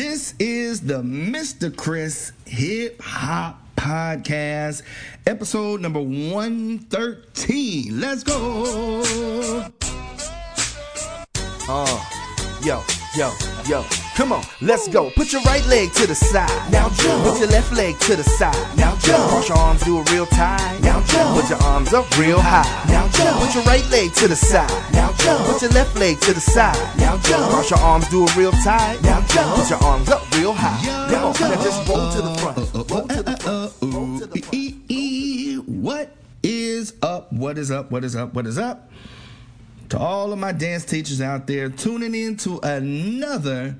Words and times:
This 0.00 0.32
is 0.38 0.80
the 0.80 1.02
Mr. 1.02 1.76
Chris 1.76 2.32
Hip 2.46 3.02
Hop 3.02 3.60
Podcast, 3.76 4.80
episode 5.26 5.82
number 5.82 6.00
113. 6.00 8.00
Let's 8.00 8.24
go. 8.24 9.02
Uh, 11.68 12.04
yo, 12.64 12.82
yo, 13.14 13.30
yo. 13.68 13.99
Come 14.20 14.32
on, 14.32 14.44
let's 14.60 14.86
go. 14.86 15.08
Put 15.08 15.32
your 15.32 15.40
right 15.44 15.64
leg 15.66 15.94
to 15.94 16.06
the 16.06 16.14
side. 16.14 16.50
Now 16.70 16.90
jump. 16.90 17.24
Put 17.24 17.38
your 17.40 17.48
left 17.48 17.72
leg 17.72 17.98
to 18.00 18.16
the 18.16 18.22
side. 18.22 18.76
Now 18.76 18.94
jump. 18.96 19.30
Cross 19.30 19.48
your 19.48 19.56
arms, 19.56 19.82
do 19.82 19.98
it 19.98 20.12
real 20.12 20.26
tight. 20.26 20.78
Now 20.82 21.00
jump. 21.04 21.40
Put 21.40 21.48
your 21.48 21.62
arms 21.62 21.94
up 21.94 22.18
real 22.18 22.38
high. 22.38 22.68
Now 22.88 23.08
jump. 23.08 23.40
Put 23.40 23.54
your 23.54 23.64
right 23.64 23.88
leg 23.88 24.12
to 24.16 24.28
the 24.28 24.36
side. 24.36 24.68
Now 24.92 25.14
jump. 25.14 25.46
Put 25.46 25.62
your 25.62 25.70
left 25.70 25.96
leg 25.96 26.20
to 26.20 26.34
the 26.34 26.40
side. 26.40 26.76
Now 26.98 27.16
jump. 27.16 27.50
Cross 27.50 27.70
your 27.70 27.78
arms, 27.80 28.10
do 28.10 28.24
it 28.24 28.36
real 28.36 28.52
tight. 28.52 29.00
Now 29.02 29.22
jump. 29.26 29.56
Put 29.56 29.70
your 29.70 29.82
arms 29.82 30.10
up 30.10 30.30
real 30.36 30.52
high. 30.52 31.08
Come 31.08 31.24
on, 31.24 31.34
jump. 31.34 31.54
now 31.56 31.64
just 31.64 31.88
roll 31.88 32.12
to 32.12 32.20
the 32.20 32.34
front. 32.40 32.58
Uh, 32.58 32.80
uh, 32.90 33.06
uh, 33.48 33.70
roll 33.80 34.18
to 34.18 34.26
the 34.26 34.42
front. 34.42 34.76
Roll 34.92 34.98
to 34.98 35.06
the 35.14 35.64
front. 35.64 35.66
What 35.66 36.14
is 36.42 36.92
up? 37.00 37.32
What 37.32 37.56
is 37.56 37.70
up? 37.70 37.90
What 37.90 38.04
is 38.04 38.14
up? 38.16 38.34
What 38.34 38.46
is 38.46 38.58
up? 38.58 38.90
To 39.88 39.98
all 39.98 40.30
of 40.30 40.38
my 40.38 40.52
dance 40.52 40.84
teachers 40.84 41.22
out 41.22 41.46
there 41.46 41.70
tuning 41.70 42.14
in 42.14 42.36
to 42.36 42.60
another 42.62 43.76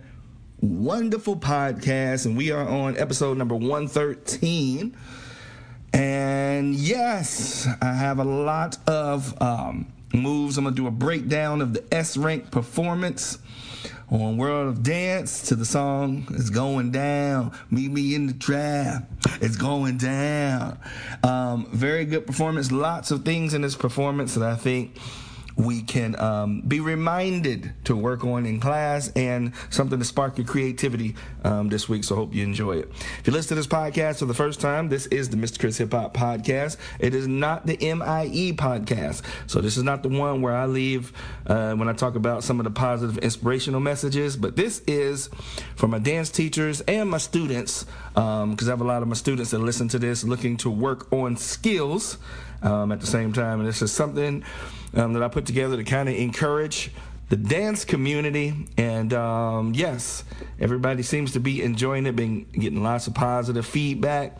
wonderful 0.61 1.37
podcast, 1.37 2.27
and 2.27 2.37
we 2.37 2.51
are 2.51 2.67
on 2.67 2.97
episode 2.99 3.39
number 3.39 3.55
113. 3.55 4.97
And 5.93 6.75
yes, 6.75 7.67
I 7.81 7.93
have 7.93 8.19
a 8.19 8.25
lot 8.25 8.79
of 8.87 9.41
um, 9.43 9.93
moves. 10.13 10.59
I'm 10.59 10.65
gonna 10.65 10.77
do 10.77 10.87
a 10.87 10.91
breakdown 10.91 11.63
of 11.63 11.73
the 11.73 11.85
S 11.93 12.17
rank 12.17 12.51
performance 12.51 13.39
on 14.11 14.37
World 14.37 14.69
of 14.69 14.83
Dance 14.83 15.49
to 15.49 15.57
the 15.57 15.65
song 15.65 16.27
It's 16.31 16.51
Going 16.51 16.91
Down. 16.91 17.53
Meet 17.71 17.91
me 17.91 18.15
in 18.15 18.27
the 18.27 18.35
trap. 18.35 19.09
It's 19.41 19.57
going 19.57 19.97
down. 19.97 20.79
Um, 21.23 21.67
very 21.73 22.05
good 22.05 22.27
performance. 22.27 22.71
Lots 22.71 23.11
of 23.11 23.25
things 23.25 23.55
in 23.55 23.63
this 23.63 23.77
performance 23.77 24.35
that 24.35 24.49
I 24.49 24.57
think 24.57 24.97
we 25.57 25.83
can 25.83 26.19
um, 26.21 26.63
be 26.63 26.81
reminded 26.81 27.73
to 27.85 27.97
work 27.97 28.25
on 28.25 28.47
in 28.47 28.61
class 28.61 29.11
and 29.15 29.53
something 29.71 29.99
to 29.99 30.05
spark 30.05 30.39
your 30.39 30.47
creativity 30.47 31.15
um, 31.45 31.69
this 31.69 31.89
week. 31.89 32.05
So, 32.05 32.15
hope 32.15 32.35
you 32.35 32.43
enjoy 32.45 32.79
it. 32.79 32.89
If 33.19 33.27
you 33.27 33.33
listen 33.33 33.51
to 33.51 33.55
this 33.57 33.67
podcast 33.67 34.19
for 34.19 34.27
the 34.27 34.35
first 34.35 34.61
time, 34.61 34.89
this 34.89 35.07
is 35.07 35.29
the 35.31 35.37
Mr. 35.37 35.59
Chris 35.59 35.79
Hip 35.79 35.93
Hop 35.93 36.15
Podcast. 36.15 36.77
It 36.99 37.15
is 37.15 37.27
not 37.27 37.67
the 37.67 37.77
MIE 37.77 38.53
podcast. 38.53 39.23
So, 39.47 39.61
this 39.61 39.77
is 39.77 39.83
not 39.83 40.03
the 40.03 40.09
one 40.09 40.43
where 40.43 40.55
I 40.55 40.67
leave 40.67 41.13
uh, 41.47 41.75
when 41.75 41.89
I 41.89 41.93
talk 41.93 42.15
about 42.15 42.45
some 42.45 42.61
of 42.61 42.65
the 42.65 42.71
positive 42.71 43.19
inspirational 43.19 43.81
messages, 43.81 44.37
but 44.37 44.57
this 44.57 44.83
is 44.87 45.31
for 45.77 45.89
my 45.89 45.99
dance 45.99 46.31
teachers 46.31 46.81
and 46.83 47.11
my 47.11 47.19
students 47.19 47.85
because 48.15 48.69
I 48.69 48.71
have 48.71 48.81
a 48.81 48.85
lot 48.85 49.03
of 49.03 49.09
my 49.09 49.15
students 49.15 49.51
that 49.53 49.59
listen 49.59 49.89
to 49.89 49.99
this 49.99 50.25
looking 50.25 50.57
to 50.59 50.71
work 50.71 51.13
on 51.13 51.37
skills 51.37 52.19
um, 52.63 52.93
at 52.93 53.01
the 53.01 53.07
same 53.07 53.33
time. 53.33 53.61
And 53.61 53.69
this 53.69 53.83
is 53.83 53.93
something 53.93 54.45
um, 54.95 55.13
that 55.15 55.23
I 55.23 55.29
put 55.29 55.47
together 55.47 55.77
to 55.77 55.85
kind 55.85 56.09
of 56.09 56.15
encourage 56.15 56.91
the 57.29 57.37
dance 57.37 57.85
community. 57.85 58.55
And 58.77 59.13
um, 59.15 59.75
yes, 59.75 60.25
everybody 60.59 61.03
seems 61.03 61.33
to 61.33 61.41
be 61.41 61.63
enjoying 61.63 62.07
it, 62.07 62.17
been 62.17 62.45
getting 62.53 62.83
lots 62.83 63.07
of 63.07 63.15
positive 63.15 63.67
feedback 63.67 64.39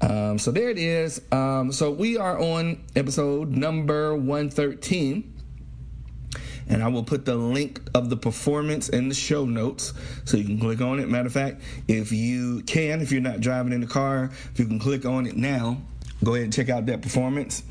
Um, 0.00 0.38
so 0.38 0.50
there 0.50 0.70
it 0.70 0.78
is. 0.78 1.20
Um, 1.30 1.70
so 1.72 1.90
we 1.90 2.16
are 2.16 2.40
on 2.40 2.82
episode 2.96 3.50
number 3.50 4.14
113 4.14 5.40
and 6.70 6.84
I 6.84 6.88
will 6.88 7.02
put 7.02 7.24
the 7.24 7.34
link 7.34 7.82
of 7.94 8.10
the 8.10 8.16
performance 8.16 8.88
in 8.88 9.08
the 9.08 9.14
show 9.14 9.44
notes 9.44 9.92
so 10.24 10.36
you 10.36 10.44
can 10.44 10.58
click 10.58 10.80
on 10.80 11.00
it. 11.00 11.08
Matter 11.08 11.26
of 11.26 11.32
fact, 11.32 11.60
if 11.88 12.12
you 12.12 12.62
can, 12.62 13.02
if 13.02 13.10
you're 13.10 13.20
not 13.20 13.40
driving 13.40 13.72
in 13.72 13.80
the 13.80 13.88
car, 13.88 14.30
if 14.52 14.58
you 14.58 14.66
can 14.66 14.78
click 14.78 15.04
on 15.04 15.26
it 15.26 15.36
now, 15.36 15.82
go 16.24 16.34
ahead 16.34 16.44
and 16.44 16.52
check 16.52 16.68
out 16.68 16.86
that 16.86 17.02
performance. 17.02 17.62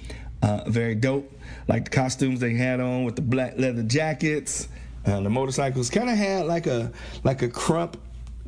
Uh, 0.42 0.64
very 0.68 0.96
dope. 0.96 1.32
Like 1.68 1.86
the 1.86 1.92
costumes 1.92 2.40
they 2.40 2.54
had 2.54 2.80
on 2.80 3.04
with 3.04 3.16
the 3.16 3.22
black 3.22 3.58
leather 3.58 3.84
jackets. 3.84 4.68
Uh, 5.06 5.22
the 5.22 5.30
motorcycles 5.30 5.90
kind 5.90 6.10
of 6.10 6.18
had 6.18 6.46
like 6.46 6.68
a 6.68 6.92
like 7.24 7.42
a 7.42 7.50
krump, 7.50 7.96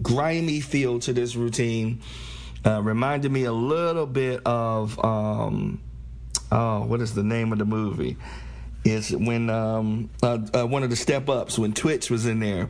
grimy 0.01 0.59
feel 0.59 1.00
to 1.00 1.13
this 1.13 1.35
routine. 1.35 2.01
Uh, 2.66 2.81
reminded 2.81 3.31
me 3.31 3.45
a 3.45 3.51
little 3.51 4.06
bit 4.06 4.41
of 4.45 5.03
um, 5.03 5.81
oh, 6.51 6.85
what 6.85 7.01
is 7.01 7.13
the 7.13 7.23
name 7.23 7.51
of 7.51 7.59
the 7.59 7.66
movie? 7.66 8.18
is 8.83 9.16
when 9.16 9.50
um, 9.50 10.09
uh, 10.23 10.39
uh, 10.53 10.66
one 10.66 10.83
of 10.83 10.89
the 10.89 10.95
step 10.95 11.29
ups 11.29 11.57
when 11.57 11.73
Twitch 11.73 12.09
was 12.09 12.25
in 12.25 12.39
there, 12.39 12.69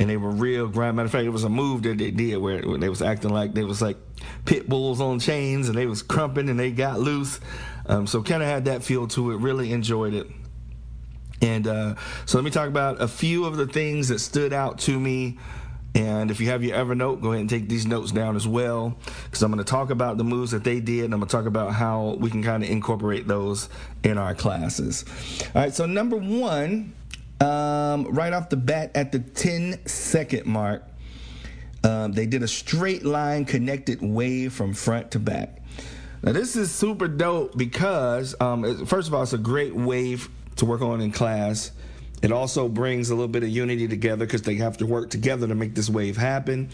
and 0.00 0.08
they 0.08 0.16
were 0.16 0.30
real 0.30 0.66
grind. 0.66 0.96
Matter 0.96 1.06
of 1.06 1.12
fact, 1.12 1.26
it 1.26 1.30
was 1.30 1.44
a 1.44 1.50
move 1.50 1.82
that 1.82 1.98
they 1.98 2.10
did 2.10 2.38
where, 2.38 2.62
they 2.78 2.88
was 2.88 3.02
acting 3.02 3.30
like 3.30 3.54
they 3.54 3.64
was 3.64 3.80
like 3.80 3.98
pit 4.46 4.68
bulls 4.68 5.00
on 5.00 5.20
chains, 5.20 5.68
and 5.68 5.78
they 5.78 5.86
was 5.86 6.02
krumping 6.02 6.48
and 6.48 6.58
they 6.58 6.72
got 6.72 6.98
loose. 6.98 7.38
Um, 7.86 8.06
so 8.06 8.22
kind 8.22 8.42
of 8.42 8.48
had 8.48 8.64
that 8.64 8.82
feel 8.82 9.06
to 9.08 9.30
it. 9.30 9.36
Really 9.36 9.72
enjoyed 9.72 10.14
it. 10.14 10.26
And 11.42 11.66
uh, 11.66 11.94
so 12.26 12.38
let 12.38 12.44
me 12.44 12.50
talk 12.50 12.68
about 12.68 13.00
a 13.00 13.08
few 13.08 13.44
of 13.44 13.56
the 13.56 13.66
things 13.66 14.08
that 14.08 14.18
stood 14.18 14.52
out 14.52 14.78
to 14.80 14.98
me. 14.98 15.38
And 15.94 16.30
if 16.30 16.40
you 16.40 16.48
have 16.48 16.62
your 16.62 16.76
Evernote, 16.76 17.20
go 17.20 17.30
ahead 17.30 17.40
and 17.40 17.50
take 17.50 17.68
these 17.68 17.84
notes 17.84 18.12
down 18.12 18.36
as 18.36 18.46
well, 18.46 18.96
because 19.24 19.42
I'm 19.42 19.50
going 19.50 19.64
to 19.64 19.68
talk 19.68 19.90
about 19.90 20.18
the 20.18 20.24
moves 20.24 20.52
that 20.52 20.62
they 20.62 20.78
did, 20.78 21.06
and 21.06 21.12
I'm 21.12 21.20
going 21.20 21.28
to 21.28 21.36
talk 21.36 21.46
about 21.46 21.72
how 21.72 22.16
we 22.20 22.30
can 22.30 22.44
kind 22.44 22.62
of 22.62 22.70
incorporate 22.70 23.26
those 23.26 23.68
in 24.04 24.16
our 24.16 24.34
classes. 24.34 25.04
All 25.54 25.62
right, 25.62 25.74
so 25.74 25.86
number 25.86 26.16
one, 26.16 26.94
um, 27.40 28.04
right 28.12 28.32
off 28.32 28.48
the 28.48 28.56
bat 28.56 28.90
at 28.94 29.12
the 29.12 29.18
10 29.18 29.86
second 29.86 30.46
mark, 30.46 30.84
um, 31.82 32.12
they 32.12 32.26
did 32.26 32.42
a 32.42 32.48
straight 32.48 33.04
line 33.04 33.44
connected 33.44 34.00
wave 34.02 34.52
from 34.52 34.74
front 34.74 35.10
to 35.12 35.18
back. 35.18 35.62
Now, 36.22 36.32
this 36.32 36.54
is 36.54 36.70
super 36.70 37.08
dope 37.08 37.56
because, 37.56 38.34
um, 38.40 38.84
first 38.84 39.08
of 39.08 39.14
all, 39.14 39.22
it's 39.22 39.32
a 39.32 39.38
great 39.38 39.74
wave 39.74 40.28
to 40.56 40.66
work 40.66 40.82
on 40.82 41.00
in 41.00 41.12
class. 41.12 41.72
It 42.22 42.32
also 42.32 42.68
brings 42.68 43.10
a 43.10 43.14
little 43.14 43.28
bit 43.28 43.42
of 43.42 43.48
unity 43.48 43.88
together 43.88 44.26
because 44.26 44.42
they 44.42 44.56
have 44.56 44.76
to 44.78 44.86
work 44.86 45.10
together 45.10 45.46
to 45.48 45.54
make 45.54 45.74
this 45.74 45.88
wave 45.88 46.16
happen. 46.16 46.68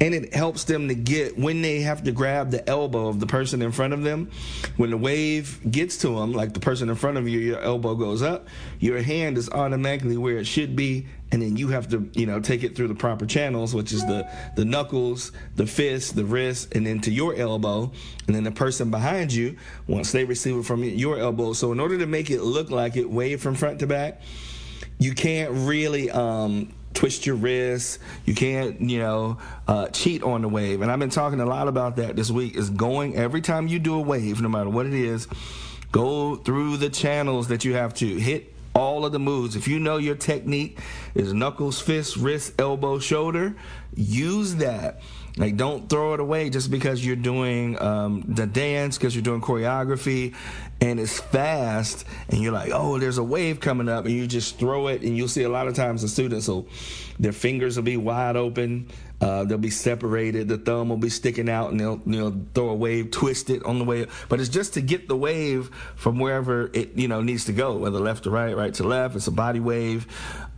And 0.00 0.14
it 0.14 0.34
helps 0.34 0.64
them 0.64 0.88
to 0.88 0.94
get, 0.94 1.38
when 1.38 1.62
they 1.62 1.80
have 1.82 2.02
to 2.04 2.12
grab 2.12 2.50
the 2.50 2.68
elbow 2.68 3.06
of 3.06 3.20
the 3.20 3.26
person 3.26 3.62
in 3.62 3.70
front 3.70 3.92
of 3.92 4.02
them, 4.02 4.30
when 4.76 4.90
the 4.90 4.96
wave 4.96 5.60
gets 5.70 5.98
to 5.98 6.08
them, 6.08 6.32
like 6.32 6.52
the 6.52 6.60
person 6.60 6.88
in 6.88 6.96
front 6.96 7.16
of 7.16 7.28
you, 7.28 7.38
your 7.38 7.60
elbow 7.60 7.94
goes 7.94 8.22
up, 8.22 8.48
your 8.80 9.00
hand 9.00 9.38
is 9.38 9.48
automatically 9.50 10.16
where 10.16 10.38
it 10.38 10.46
should 10.46 10.74
be. 10.74 11.06
And 11.30 11.42
then 11.42 11.58
you 11.58 11.68
have 11.68 11.90
to, 11.90 12.08
you 12.14 12.24
know, 12.24 12.40
take 12.40 12.64
it 12.64 12.74
through 12.74 12.88
the 12.88 12.94
proper 12.94 13.26
channels, 13.26 13.74
which 13.74 13.92
is 13.92 14.04
the, 14.06 14.26
the 14.56 14.64
knuckles, 14.64 15.30
the 15.56 15.66
fist, 15.66 16.16
the 16.16 16.24
wrist, 16.24 16.74
and 16.74 16.86
then 16.86 17.02
to 17.02 17.10
your 17.10 17.34
elbow. 17.36 17.92
And 18.26 18.34
then 18.34 18.44
the 18.44 18.50
person 18.50 18.90
behind 18.90 19.32
you, 19.32 19.56
once 19.86 20.10
they 20.10 20.24
receive 20.24 20.56
it 20.56 20.64
from 20.64 20.82
your 20.82 21.18
elbow. 21.18 21.52
So 21.52 21.70
in 21.70 21.80
order 21.80 21.98
to 21.98 22.06
make 22.06 22.30
it 22.30 22.40
look 22.40 22.70
like 22.70 22.96
it 22.96 23.10
wave 23.10 23.42
from 23.42 23.56
front 23.56 23.80
to 23.80 23.86
back, 23.86 24.22
you 24.98 25.14
can't 25.14 25.50
really 25.52 26.10
um, 26.10 26.72
twist 26.94 27.26
your 27.26 27.36
wrist. 27.36 28.00
You 28.24 28.34
can't, 28.34 28.80
you 28.80 28.98
know, 28.98 29.38
uh, 29.66 29.88
cheat 29.88 30.22
on 30.22 30.42
the 30.42 30.48
wave. 30.48 30.82
And 30.82 30.90
I've 30.90 30.98
been 30.98 31.10
talking 31.10 31.40
a 31.40 31.46
lot 31.46 31.68
about 31.68 31.96
that 31.96 32.16
this 32.16 32.30
week. 32.30 32.56
Is 32.56 32.70
going 32.70 33.16
every 33.16 33.40
time 33.40 33.68
you 33.68 33.78
do 33.78 33.94
a 33.94 34.00
wave, 34.00 34.40
no 34.40 34.48
matter 34.48 34.70
what 34.70 34.86
it 34.86 34.94
is, 34.94 35.28
go 35.92 36.36
through 36.36 36.78
the 36.78 36.90
channels 36.90 37.48
that 37.48 37.64
you 37.64 37.74
have 37.74 37.94
to 37.94 38.06
hit 38.06 38.52
all 38.78 39.04
of 39.04 39.12
the 39.12 39.18
moves. 39.18 39.56
If 39.56 39.68
you 39.68 39.78
know 39.78 39.96
your 39.96 40.14
technique 40.14 40.78
is 41.14 41.32
knuckles, 41.32 41.80
fist, 41.80 42.16
wrist, 42.16 42.54
elbow, 42.58 42.98
shoulder, 42.98 43.56
use 43.94 44.54
that. 44.56 45.00
Like, 45.36 45.56
don't 45.56 45.88
throw 45.88 46.14
it 46.14 46.20
away 46.20 46.50
just 46.50 46.70
because 46.70 47.04
you're 47.04 47.14
doing 47.14 47.80
um, 47.80 48.24
the 48.26 48.46
dance, 48.46 48.98
because 48.98 49.14
you're 49.14 49.22
doing 49.22 49.40
choreography, 49.40 50.34
and 50.80 50.98
it's 50.98 51.20
fast, 51.20 52.04
and 52.28 52.40
you're 52.40 52.52
like, 52.52 52.70
oh, 52.72 52.98
there's 52.98 53.18
a 53.18 53.22
wave 53.22 53.60
coming 53.60 53.88
up, 53.88 54.04
and 54.04 54.14
you 54.14 54.26
just 54.26 54.58
throw 54.58 54.88
it, 54.88 55.02
and 55.02 55.16
you'll 55.16 55.28
see 55.28 55.44
a 55.44 55.48
lot 55.48 55.68
of 55.68 55.74
times 55.74 56.02
the 56.02 56.08
students 56.08 56.48
will, 56.48 56.66
their 57.20 57.32
fingers 57.32 57.76
will 57.76 57.84
be 57.84 57.96
wide 57.96 58.34
open, 58.34 58.88
uh, 59.20 59.44
they'll 59.44 59.58
be 59.58 59.70
separated, 59.70 60.48
the 60.48 60.58
thumb 60.58 60.88
will 60.88 60.96
be 60.96 61.08
sticking 61.08 61.48
out, 61.48 61.70
and 61.70 61.80
they'll 61.80 62.00
you 62.06 62.20
know 62.20 62.40
throw 62.54 62.70
a 62.70 62.74
wave, 62.74 63.10
twist 63.10 63.50
it 63.50 63.64
on 63.64 63.78
the 63.78 63.84
way. 63.84 64.06
But 64.28 64.40
it's 64.40 64.48
just 64.48 64.74
to 64.74 64.80
get 64.80 65.08
the 65.08 65.16
wave 65.16 65.70
from 65.96 66.18
wherever 66.18 66.70
it 66.72 66.94
you 66.94 67.08
know 67.08 67.20
needs 67.20 67.44
to 67.46 67.52
go, 67.52 67.76
whether 67.76 67.98
left 67.98 68.24
to 68.24 68.30
right, 68.30 68.56
right 68.56 68.72
to 68.74 68.84
left. 68.84 69.16
It's 69.16 69.26
a 69.26 69.32
body 69.32 69.60
wave, 69.60 70.06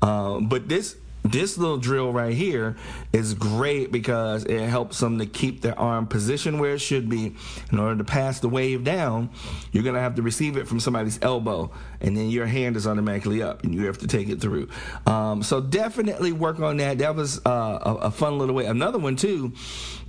um, 0.02 0.48
but 0.48 0.68
this 0.68 0.96
this 1.22 1.58
little 1.58 1.76
drill 1.76 2.12
right 2.12 2.34
here 2.34 2.76
is 3.12 3.34
great 3.34 3.92
because 3.92 4.44
it 4.44 4.60
helps 4.68 4.98
them 5.00 5.18
to 5.18 5.26
keep 5.26 5.60
their 5.60 5.78
arm 5.78 6.06
positioned 6.06 6.60
where 6.60 6.74
it 6.74 6.80
should 6.80 7.08
be. 7.08 7.34
In 7.72 7.78
order 7.78 7.96
to 7.98 8.04
pass 8.04 8.40
the 8.40 8.48
wave 8.48 8.84
down, 8.84 9.30
you're 9.72 9.82
going 9.82 9.94
to 9.94 10.00
have 10.00 10.14
to 10.16 10.22
receive 10.22 10.56
it 10.56 10.66
from 10.66 10.80
somebody's 10.80 11.18
elbow, 11.22 11.70
and 12.00 12.16
then 12.16 12.30
your 12.30 12.46
hand 12.46 12.76
is 12.76 12.86
automatically 12.86 13.42
up, 13.42 13.64
and 13.64 13.74
you 13.74 13.86
have 13.86 13.98
to 13.98 14.06
take 14.06 14.28
it 14.28 14.40
through. 14.40 14.68
Um, 15.06 15.42
so 15.42 15.60
definitely 15.60 16.32
work 16.32 16.60
on 16.60 16.78
that. 16.78 16.98
That 16.98 17.14
was 17.14 17.44
uh, 17.44 17.78
a, 17.82 17.94
a 17.94 18.10
fun 18.10 18.38
little 18.38 18.54
way. 18.54 18.66
Another 18.66 18.98
one 18.98 19.16
too 19.16 19.52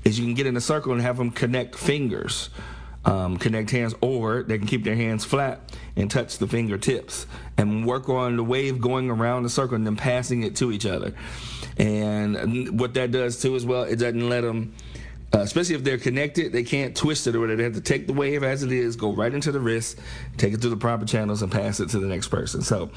is 0.03 0.17
you 0.17 0.25
can 0.25 0.33
get 0.33 0.47
in 0.47 0.57
a 0.57 0.61
circle 0.61 0.93
and 0.93 1.01
have 1.01 1.17
them 1.17 1.31
connect 1.31 1.75
fingers 1.75 2.49
um, 3.05 3.37
connect 3.37 3.71
hands, 3.71 3.95
or 4.01 4.43
they 4.43 4.57
can 4.57 4.67
keep 4.67 4.83
their 4.83 4.95
hands 4.95 5.25
flat 5.25 5.75
and 5.95 6.09
touch 6.09 6.37
the 6.37 6.47
fingertips 6.47 7.25
and 7.57 7.85
work 7.85 8.09
on 8.09 8.37
the 8.37 8.43
wave 8.43 8.79
going 8.79 9.09
around 9.09 9.43
the 9.43 9.49
circle 9.49 9.75
and 9.75 9.85
then 9.85 9.95
passing 9.95 10.43
it 10.43 10.55
to 10.57 10.71
each 10.71 10.85
other. 10.85 11.13
And 11.77 12.79
what 12.79 12.93
that 12.93 13.11
does 13.11 13.41
too, 13.41 13.55
as 13.55 13.65
well, 13.65 13.83
it 13.83 13.97
doesn't 13.97 14.29
let 14.29 14.41
them 14.41 14.73
uh, 15.33 15.39
especially 15.39 15.75
if 15.75 15.83
they're 15.83 15.97
connected, 15.97 16.51
they 16.51 16.63
can't 16.63 16.95
twist 16.95 17.27
it 17.27 17.35
or 17.35 17.39
whatever. 17.39 17.57
They 17.57 17.63
have 17.63 17.75
to 17.75 17.81
take 17.81 18.07
the 18.07 18.13
wave 18.13 18.43
as 18.43 18.63
it 18.63 18.71
is, 18.71 18.95
go 18.95 19.13
right 19.13 19.33
into 19.33 19.51
the 19.51 19.59
wrist, 19.59 19.97
take 20.37 20.53
it 20.53 20.61
through 20.61 20.71
the 20.71 20.77
proper 20.77 21.05
channels, 21.05 21.41
and 21.41 21.51
pass 21.51 21.79
it 21.79 21.89
to 21.89 21.99
the 21.99 22.07
next 22.07 22.27
person. 22.27 22.61
So, 22.61 22.91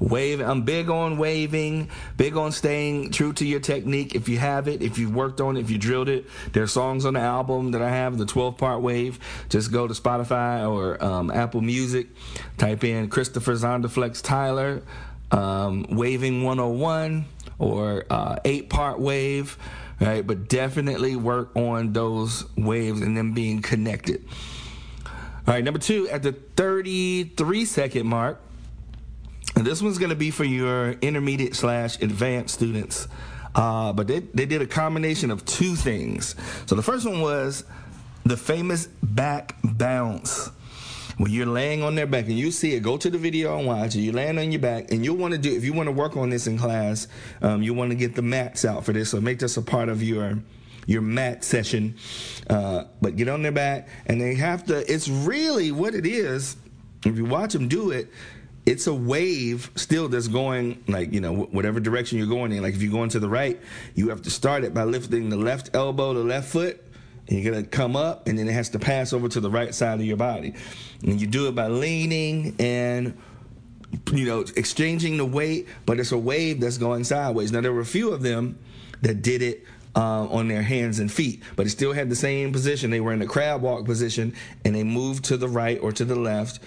wave. 0.00 0.40
I'm 0.40 0.62
big 0.62 0.90
on 0.90 1.16
waving, 1.16 1.90
big 2.16 2.36
on 2.36 2.52
staying 2.52 3.12
true 3.12 3.32
to 3.34 3.46
your 3.46 3.60
technique. 3.60 4.14
If 4.14 4.28
you 4.28 4.38
have 4.38 4.68
it, 4.68 4.82
if 4.82 4.98
you've 4.98 5.14
worked 5.14 5.40
on 5.40 5.56
it, 5.56 5.60
if 5.60 5.70
you 5.70 5.78
drilled 5.78 6.08
it, 6.08 6.26
there 6.52 6.62
are 6.62 6.68
songs 6.68 7.04
on 7.04 7.14
the 7.14 7.20
album 7.20 7.70
that 7.70 7.82
I 7.82 7.90
have, 7.90 8.18
the 8.18 8.26
12 8.26 8.58
part 8.58 8.82
wave. 8.82 9.18
Just 9.48 9.70
go 9.70 9.86
to 9.86 9.94
Spotify 9.94 10.68
or 10.68 11.02
um, 11.02 11.30
Apple 11.30 11.60
Music, 11.60 12.08
type 12.58 12.84
in 12.84 13.08
Christopher 13.08 13.52
Zonderflex 13.52 14.22
Tyler, 14.22 14.82
um, 15.30 15.86
Waving 15.90 16.44
101, 16.44 17.24
or 17.58 18.04
uh, 18.10 18.36
eight 18.44 18.68
part 18.70 19.00
wave 19.00 19.58
right? 20.00 20.26
But 20.26 20.48
definitely 20.48 21.16
work 21.16 21.54
on 21.56 21.92
those 21.92 22.44
waves 22.56 23.00
and 23.00 23.16
them 23.16 23.32
being 23.32 23.62
connected. 23.62 24.24
All 25.04 25.54
right, 25.54 25.62
number 25.62 25.78
two, 25.78 26.08
at 26.08 26.22
the 26.22 26.32
33 26.32 27.64
second 27.64 28.06
mark, 28.06 28.40
and 29.54 29.64
this 29.64 29.80
one's 29.80 29.98
going 29.98 30.10
to 30.10 30.16
be 30.16 30.30
for 30.30 30.44
your 30.44 30.92
intermediate 30.92 31.54
slash 31.54 32.00
advanced 32.02 32.54
students. 32.54 33.08
Uh, 33.54 33.92
but 33.92 34.06
they, 34.06 34.20
they 34.20 34.44
did 34.44 34.60
a 34.60 34.66
combination 34.66 35.30
of 35.30 35.44
two 35.46 35.76
things. 35.76 36.34
So 36.66 36.74
the 36.74 36.82
first 36.82 37.06
one 37.06 37.20
was 37.20 37.64
the 38.24 38.36
famous 38.36 38.86
back 39.02 39.56
bounce 39.62 40.50
when 41.18 41.32
you're 41.32 41.46
laying 41.46 41.82
on 41.82 41.94
their 41.94 42.06
back 42.06 42.26
and 42.26 42.38
you 42.38 42.50
see 42.50 42.74
it, 42.74 42.80
go 42.80 42.96
to 42.96 43.08
the 43.08 43.18
video 43.18 43.58
and 43.58 43.66
watch 43.66 43.94
it. 43.94 44.00
You 44.00 44.12
land 44.12 44.38
on 44.38 44.52
your 44.52 44.60
back, 44.60 44.90
and 44.90 45.04
you'll 45.04 45.16
want 45.16 45.32
to 45.32 45.38
do 45.38 45.54
if 45.54 45.64
you 45.64 45.72
want 45.72 45.86
to 45.86 45.92
work 45.92 46.16
on 46.16 46.30
this 46.30 46.46
in 46.46 46.58
class. 46.58 47.08
Um, 47.42 47.62
you 47.62 47.74
want 47.74 47.90
to 47.90 47.96
get 47.96 48.14
the 48.14 48.22
mats 48.22 48.64
out 48.64 48.84
for 48.84 48.92
this, 48.92 49.10
so 49.10 49.20
make 49.20 49.38
this 49.38 49.56
a 49.56 49.62
part 49.62 49.88
of 49.88 50.02
your 50.02 50.38
your 50.86 51.02
mat 51.02 51.42
session. 51.42 51.96
Uh, 52.48 52.84
but 53.00 53.16
get 53.16 53.28
on 53.28 53.42
their 53.42 53.52
back, 53.52 53.88
and 54.06 54.20
they 54.20 54.34
have 54.34 54.66
to. 54.66 54.92
It's 54.92 55.08
really 55.08 55.72
what 55.72 55.94
it 55.94 56.06
is. 56.06 56.56
If 57.04 57.16
you 57.16 57.24
watch 57.24 57.52
them 57.52 57.68
do 57.68 57.92
it, 57.92 58.10
it's 58.66 58.88
a 58.88 58.94
wave 58.94 59.70
still 59.76 60.08
that's 60.08 60.28
going 60.28 60.82
like 60.88 61.12
you 61.12 61.20
know 61.20 61.32
whatever 61.32 61.78
direction 61.80 62.18
you're 62.18 62.26
going 62.26 62.50
in 62.50 62.62
like 62.62 62.74
if 62.74 62.82
you're 62.82 62.92
going 62.92 63.08
to 63.08 63.20
the 63.20 63.28
right 63.28 63.60
you 63.94 64.08
have 64.08 64.22
to 64.22 64.30
start 64.30 64.64
it 64.64 64.74
by 64.74 64.82
lifting 64.82 65.28
the 65.28 65.36
left 65.36 65.70
elbow 65.72 66.12
the 66.12 66.24
left 66.24 66.48
foot 66.48 66.82
and 67.28 67.40
you're 67.40 67.54
to 67.54 67.62
come 67.64 67.96
up 67.96 68.28
and 68.28 68.38
then 68.38 68.48
it 68.48 68.52
has 68.52 68.68
to 68.70 68.78
pass 68.78 69.12
over 69.12 69.28
to 69.28 69.40
the 69.40 69.50
right 69.50 69.74
side 69.74 69.98
of 70.00 70.06
your 70.06 70.16
body 70.16 70.54
and 71.02 71.20
you 71.20 71.26
do 71.26 71.48
it 71.48 71.54
by 71.54 71.66
leaning 71.66 72.54
and 72.58 73.16
you 74.12 74.26
know 74.26 74.44
exchanging 74.56 75.16
the 75.16 75.24
weight 75.24 75.66
but 75.86 75.98
it's 75.98 76.12
a 76.12 76.18
wave 76.18 76.60
that's 76.60 76.78
going 76.78 77.04
sideways 77.04 77.52
now 77.52 77.60
there 77.60 77.72
were 77.72 77.80
a 77.80 77.86
few 77.86 78.10
of 78.10 78.22
them 78.22 78.58
that 79.02 79.22
did 79.22 79.42
it 79.42 79.64
uh, 79.96 80.26
on 80.26 80.46
their 80.46 80.62
hands 80.62 80.98
and 80.98 81.10
feet, 81.10 81.42
but 81.56 81.66
it 81.66 81.70
still 81.70 81.92
had 81.92 82.10
the 82.10 82.16
same 82.16 82.52
position. 82.52 82.90
They 82.90 83.00
were 83.00 83.14
in 83.14 83.18
the 83.18 83.26
crab 83.26 83.62
walk 83.62 83.86
position, 83.86 84.34
and 84.64 84.74
they 84.74 84.84
moved 84.84 85.24
to 85.26 85.38
the 85.38 85.48
right 85.48 85.80
or 85.80 85.90
to 85.92 86.04
the 86.04 86.14
left. 86.14 86.60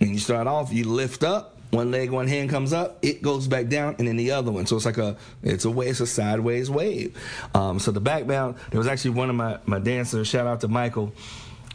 And 0.00 0.10
you 0.10 0.18
start 0.18 0.46
off, 0.46 0.72
you 0.72 0.84
lift 0.84 1.22
up, 1.22 1.58
one 1.72 1.90
leg, 1.90 2.10
one 2.10 2.28
hand 2.28 2.50
comes 2.50 2.72
up, 2.72 2.98
it 3.02 3.22
goes 3.22 3.48
back 3.48 3.68
down, 3.68 3.96
and 3.98 4.06
then 4.06 4.16
the 4.16 4.30
other 4.30 4.52
one. 4.52 4.66
So 4.66 4.76
it's 4.76 4.84
like 4.84 4.98
a, 4.98 5.16
it's 5.42 5.64
a 5.64 5.70
way, 5.70 5.88
it's 5.88 6.00
a 6.00 6.06
sideways 6.06 6.70
wave. 6.70 7.16
Um, 7.54 7.78
so 7.78 7.90
the 7.90 8.00
back 8.00 8.26
bound, 8.26 8.56
there 8.70 8.78
was 8.78 8.86
actually 8.86 9.12
one 9.12 9.30
of 9.30 9.36
my, 9.36 9.58
my 9.64 9.78
dancers, 9.78 10.28
shout 10.28 10.46
out 10.46 10.60
to 10.60 10.68
Michael, 10.68 11.12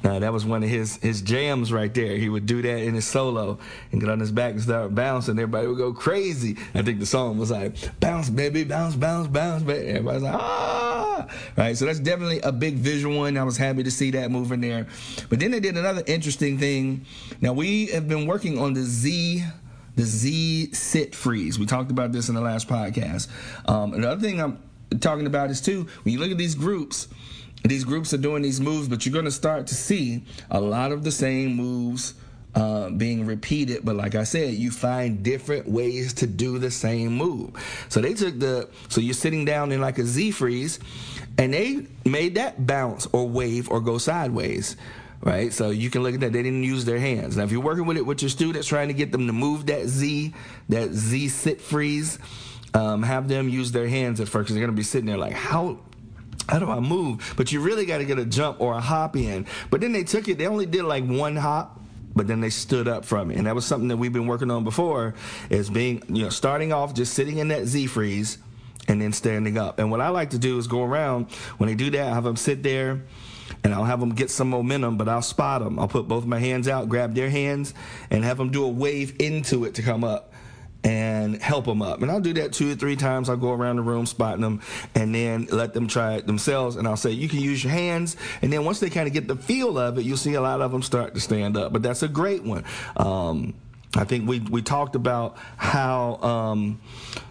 uh, 0.03 0.19
that 0.19 0.31
was 0.31 0.45
one 0.45 0.63
of 0.63 0.69
his 0.69 0.97
his 0.97 1.21
jams 1.21 1.73
right 1.73 1.93
there. 1.93 2.17
He 2.17 2.29
would 2.29 2.45
do 2.45 2.61
that 2.61 2.77
in 2.83 2.93
his 2.93 3.05
solo 3.05 3.57
and 3.91 3.99
get 3.99 4.09
on 4.09 4.19
his 4.19 4.31
back 4.31 4.51
and 4.51 4.61
start 4.61 4.93
bouncing. 4.93 5.39
Everybody 5.39 5.67
would 5.67 5.77
go 5.77 5.91
crazy. 5.91 6.55
I 6.75 6.83
think 6.83 6.99
the 6.99 7.05
song 7.05 7.37
was 7.37 7.49
like 7.49 7.99
"Bounce, 7.99 8.29
baby, 8.29 8.63
bounce, 8.63 8.95
bounce, 8.95 9.27
bounce." 9.27 9.63
Baby. 9.63 9.87
Everybody's 9.87 10.21
like 10.21 10.35
"Ah!" 10.35 11.27
Right. 11.57 11.75
So 11.75 11.85
that's 11.85 11.99
definitely 11.99 12.41
a 12.41 12.51
big 12.51 12.75
visual 12.75 13.17
one. 13.17 13.37
I 13.37 13.43
was 13.43 13.57
happy 13.57 13.83
to 13.83 13.91
see 13.91 14.11
that 14.11 14.29
moving 14.29 14.61
there. 14.61 14.87
But 15.29 15.39
then 15.39 15.49
they 15.51 15.59
did 15.59 15.75
another 15.75 16.03
interesting 16.05 16.59
thing. 16.59 17.05
Now 17.41 17.53
we 17.53 17.87
have 17.87 18.07
been 18.07 18.27
working 18.27 18.59
on 18.59 18.73
the 18.73 18.83
Z 18.83 19.43
the 19.97 20.03
Z 20.03 20.73
sit 20.73 21.15
freeze. 21.15 21.59
We 21.59 21.65
talked 21.65 21.91
about 21.91 22.11
this 22.11 22.29
in 22.29 22.35
the 22.35 22.41
last 22.41 22.69
podcast. 22.69 23.27
Um, 23.67 23.93
another 23.93 24.21
thing 24.21 24.39
I'm 24.39 24.59
talking 24.99 25.25
about 25.25 25.49
is 25.49 25.59
too 25.59 25.87
when 26.03 26.13
you 26.13 26.19
look 26.19 26.31
at 26.31 26.37
these 26.37 26.55
groups, 26.55 27.07
these 27.63 27.83
groups 27.83 28.13
are 28.13 28.19
doing 28.19 28.43
these 28.43 28.61
moves, 28.61 28.87
but 28.87 29.05
you're 29.05 29.13
going 29.13 29.25
to 29.25 29.31
start 29.31 29.67
to 29.67 29.75
see 29.75 30.23
a 30.51 30.61
lot 30.61 30.91
of 30.93 31.03
the 31.03 31.11
same 31.11 31.55
moves. 31.55 32.13
Uh, 32.55 32.89
being 32.89 33.23
repeated, 33.27 33.85
but 33.85 33.95
like 33.95 34.15
I 34.15 34.23
said, 34.23 34.55
you 34.55 34.71
find 34.71 35.21
different 35.21 35.69
ways 35.69 36.13
to 36.13 36.25
do 36.25 36.57
the 36.57 36.71
same 36.71 37.13
move. 37.15 37.51
So 37.87 38.01
they 38.01 38.15
took 38.15 38.39
the 38.39 38.67
so 38.89 38.99
you're 38.99 39.13
sitting 39.13 39.45
down 39.45 39.71
in 39.71 39.79
like 39.79 39.99
a 39.99 40.03
Z 40.03 40.31
freeze, 40.31 40.79
and 41.37 41.53
they 41.53 41.85
made 42.03 42.33
that 42.33 42.65
bounce 42.65 43.05
or 43.11 43.29
wave 43.29 43.69
or 43.69 43.79
go 43.79 43.99
sideways 43.99 44.75
right? 45.21 45.51
So 45.51 45.69
you 45.69 45.89
can 45.89 46.03
look 46.03 46.13
at 46.13 46.19
that. 46.21 46.33
They 46.33 46.43
didn't 46.43 46.63
use 46.63 46.85
their 46.85 46.99
hands. 46.99 47.37
Now, 47.37 47.43
if 47.43 47.51
you're 47.51 47.61
working 47.61 47.85
with 47.85 47.97
it 47.97 48.05
with 48.05 48.21
your 48.21 48.29
students, 48.29 48.67
trying 48.67 48.87
to 48.87 48.93
get 48.93 49.11
them 49.11 49.27
to 49.27 49.33
move 49.33 49.65
that 49.67 49.87
Z, 49.87 50.33
that 50.69 50.91
Z 50.91 51.29
sit 51.29 51.61
freeze, 51.61 52.19
um, 52.73 53.03
have 53.03 53.27
them 53.27 53.49
use 53.49 53.71
their 53.71 53.87
hands 53.87 54.19
at 54.19 54.27
first 54.27 54.45
because 54.45 54.55
they're 54.55 54.63
going 54.63 54.75
to 54.75 54.79
be 54.79 54.83
sitting 54.83 55.07
there 55.07 55.17
like, 55.17 55.33
how 55.33 55.79
how 56.49 56.59
do 56.59 56.69
I 56.69 56.79
move? 56.79 57.33
But 57.35 57.51
you 57.51 57.59
really 57.59 57.85
got 57.85 57.97
to 57.97 58.05
get 58.05 58.19
a 58.19 58.25
jump 58.25 58.61
or 58.61 58.73
a 58.73 58.79
hop 58.79 59.17
in. 59.17 59.45
But 59.69 59.81
then 59.81 59.91
they 59.91 60.03
took 60.03 60.29
it, 60.29 60.37
they 60.37 60.47
only 60.47 60.65
did 60.65 60.83
like 60.83 61.05
one 61.05 61.35
hop, 61.35 61.81
but 62.15 62.27
then 62.27 62.39
they 62.39 62.49
stood 62.49 62.87
up 62.87 63.03
from 63.03 63.31
it. 63.31 63.37
And 63.37 63.47
that 63.47 63.55
was 63.55 63.65
something 63.65 63.89
that 63.89 63.97
we've 63.97 64.13
been 64.13 64.27
working 64.27 64.49
on 64.49 64.63
before 64.63 65.13
is 65.49 65.69
being, 65.69 66.01
you 66.07 66.23
know, 66.23 66.29
starting 66.29 66.71
off 66.71 66.93
just 66.93 67.13
sitting 67.13 67.39
in 67.39 67.49
that 67.49 67.65
Z 67.65 67.87
freeze 67.87 68.37
and 68.87 69.01
then 69.01 69.11
standing 69.11 69.57
up. 69.57 69.79
And 69.79 69.91
what 69.91 69.99
I 69.99 70.07
like 70.07 70.29
to 70.29 70.37
do 70.37 70.57
is 70.57 70.67
go 70.67 70.83
around 70.83 71.29
when 71.57 71.67
they 71.67 71.75
do 71.75 71.89
that, 71.91 72.13
have 72.13 72.23
them 72.23 72.37
sit 72.37 72.63
there 72.63 73.03
and 73.63 73.73
I'll 73.73 73.85
have 73.85 73.99
them 73.99 74.13
get 74.13 74.29
some 74.29 74.49
momentum, 74.49 74.97
but 74.97 75.07
I'll 75.07 75.21
spot 75.21 75.61
them. 75.61 75.79
I'll 75.79 75.87
put 75.87 76.07
both 76.07 76.25
my 76.25 76.39
hands 76.39 76.67
out, 76.67 76.89
grab 76.89 77.15
their 77.15 77.29
hands, 77.29 77.73
and 78.09 78.23
have 78.23 78.37
them 78.37 78.49
do 78.49 78.65
a 78.65 78.69
wave 78.69 79.15
into 79.19 79.65
it 79.65 79.75
to 79.75 79.81
come 79.81 80.03
up 80.03 80.33
and 80.83 81.41
help 81.41 81.65
them 81.65 81.81
up. 81.81 82.01
And 82.01 82.09
I'll 82.09 82.21
do 82.21 82.33
that 82.33 82.53
two 82.53 82.71
or 82.71 82.75
three 82.75 82.95
times. 82.95 83.29
I'll 83.29 83.37
go 83.37 83.51
around 83.51 83.77
the 83.77 83.81
room 83.81 84.05
spotting 84.05 84.41
them 84.41 84.61
and 84.95 85.13
then 85.13 85.47
let 85.51 85.73
them 85.73 85.87
try 85.87 86.15
it 86.15 86.27
themselves. 86.27 86.75
And 86.75 86.87
I'll 86.87 86.97
say, 86.97 87.11
you 87.11 87.27
can 87.27 87.39
use 87.39 87.63
your 87.63 87.73
hands. 87.73 88.15
And 88.41 88.53
then 88.53 88.63
once 88.63 88.79
they 88.79 88.89
kind 88.89 89.07
of 89.07 89.13
get 89.13 89.27
the 89.27 89.35
feel 89.35 89.77
of 89.77 89.97
it, 89.97 90.03
you'll 90.05 90.17
see 90.17 90.35
a 90.35 90.41
lot 90.41 90.61
of 90.61 90.71
them 90.71 90.81
start 90.81 91.13
to 91.15 91.19
stand 91.19 91.57
up. 91.57 91.73
But 91.73 91.81
that's 91.81 92.03
a 92.03 92.07
great 92.07 92.43
one. 92.43 92.63
Um, 92.95 93.53
I 93.95 94.03
think 94.03 94.29
we, 94.29 94.39
we 94.39 94.61
talked 94.61 94.95
about 94.95 95.37
how 95.57 96.17
um, 96.21 96.79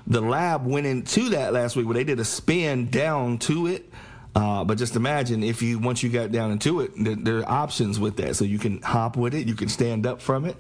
the 0.07 0.21
lab 0.21 0.67
went 0.67 0.87
into 0.87 1.31
that 1.31 1.52
last 1.52 1.76
week 1.76 1.87
where 1.87 1.95
they 1.95 2.05
did 2.05 2.19
a 2.19 2.25
spin 2.25 2.91
down 2.91 3.38
to 3.38 3.69
it 3.69 3.91
uh, 4.37 4.62
but 4.64 4.76
just 4.76 4.97
imagine 4.97 5.43
if 5.43 5.62
you 5.62 5.78
once 5.78 6.02
you 6.02 6.11
got 6.11 6.31
down 6.31 6.52
into 6.52 6.81
it, 6.81 6.93
there, 6.95 7.14
there, 7.14 7.38
are 7.38 7.49
options 7.49 7.99
with 7.99 8.19
that. 8.19 8.37
So 8.37 8.45
you 8.45 8.59
can 8.59 8.83
hop 8.83 9.16
with 9.16 9.35
it, 9.35 9.49
you 9.49 9.55
can 9.55 9.71
stand 9.71 10.07
up 10.07 10.21
from 10.21 10.45
it. 10.45 10.57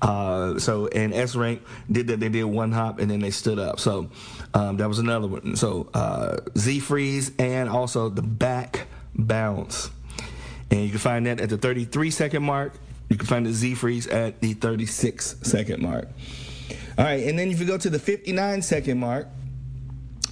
Uh, 0.00 0.60
so 0.60 0.86
and 0.86 1.12
S 1.12 1.34
rank 1.34 1.60
did 1.90 2.06
that. 2.06 2.20
They 2.20 2.28
did 2.28 2.44
one 2.44 2.70
hop 2.70 3.00
and 3.00 3.10
then 3.10 3.18
they 3.18 3.32
stood 3.32 3.58
up. 3.58 3.80
So 3.80 4.10
um, 4.54 4.76
that 4.76 4.86
was 4.86 5.00
another 5.00 5.26
one. 5.26 5.56
So 5.56 5.88
uh, 5.92 6.36
Z 6.56 6.78
freeze 6.78 7.32
and 7.36 7.68
also 7.68 8.08
the 8.10 8.22
back 8.22 8.86
bounce, 9.12 9.90
and 10.70 10.84
you 10.84 10.90
can 10.90 11.00
find 11.00 11.26
that 11.26 11.40
at 11.40 11.48
the 11.48 11.58
33 11.58 12.12
second 12.12 12.44
mark. 12.44 12.74
You 13.08 13.16
can 13.16 13.26
find 13.26 13.44
the 13.44 13.52
Z 13.52 13.74
freeze 13.74 14.06
at 14.06 14.40
the 14.40 14.52
36 14.52 15.36
second 15.42 15.82
mark. 15.82 16.08
All 16.96 17.04
right, 17.04 17.26
and 17.26 17.36
then 17.36 17.50
if 17.50 17.58
you 17.58 17.66
go 17.66 17.76
to 17.76 17.90
the 17.90 17.98
59 17.98 18.62
second 18.62 19.00
mark, 19.00 19.26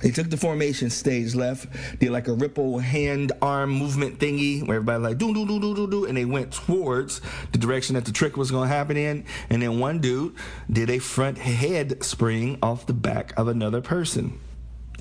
they 0.05 0.11
took 0.11 0.29
the 0.29 0.37
formation 0.37 0.91
stage 0.91 1.35
left, 1.35 1.67
did 1.99 2.11
like 2.11 2.29
a 2.29 2.35
ripple 2.35 2.79
hand 2.79 3.33
arm 3.41 3.71
movement 3.71 4.19
thingy 4.19 4.61
where 4.61 4.77
everybody 4.77 5.03
like 5.03 5.17
do 5.17 5.33
do 5.33 5.47
do 5.47 5.59
do 5.59 5.75
do 5.75 5.91
do, 5.91 6.05
and 6.05 6.15
they 6.15 6.27
went 6.27 6.53
towards 6.53 7.23
the 7.53 7.59
direction 7.59 7.95
that 7.95 8.05
the 8.05 8.13
trick 8.13 8.37
was 8.37 8.51
to 8.51 8.61
happen 8.65 8.99
in. 8.99 9.25
And 9.49 9.63
then 9.63 9.79
one 9.81 10.01
dude 10.01 10.35
did 10.71 10.91
a 10.91 10.99
front 10.99 11.39
head 11.39 12.05
spring 12.05 12.59
off 12.63 12.85
the 12.85 12.93
back 12.93 13.33
of 13.39 13.49
another 13.49 13.81
person. 13.81 14.39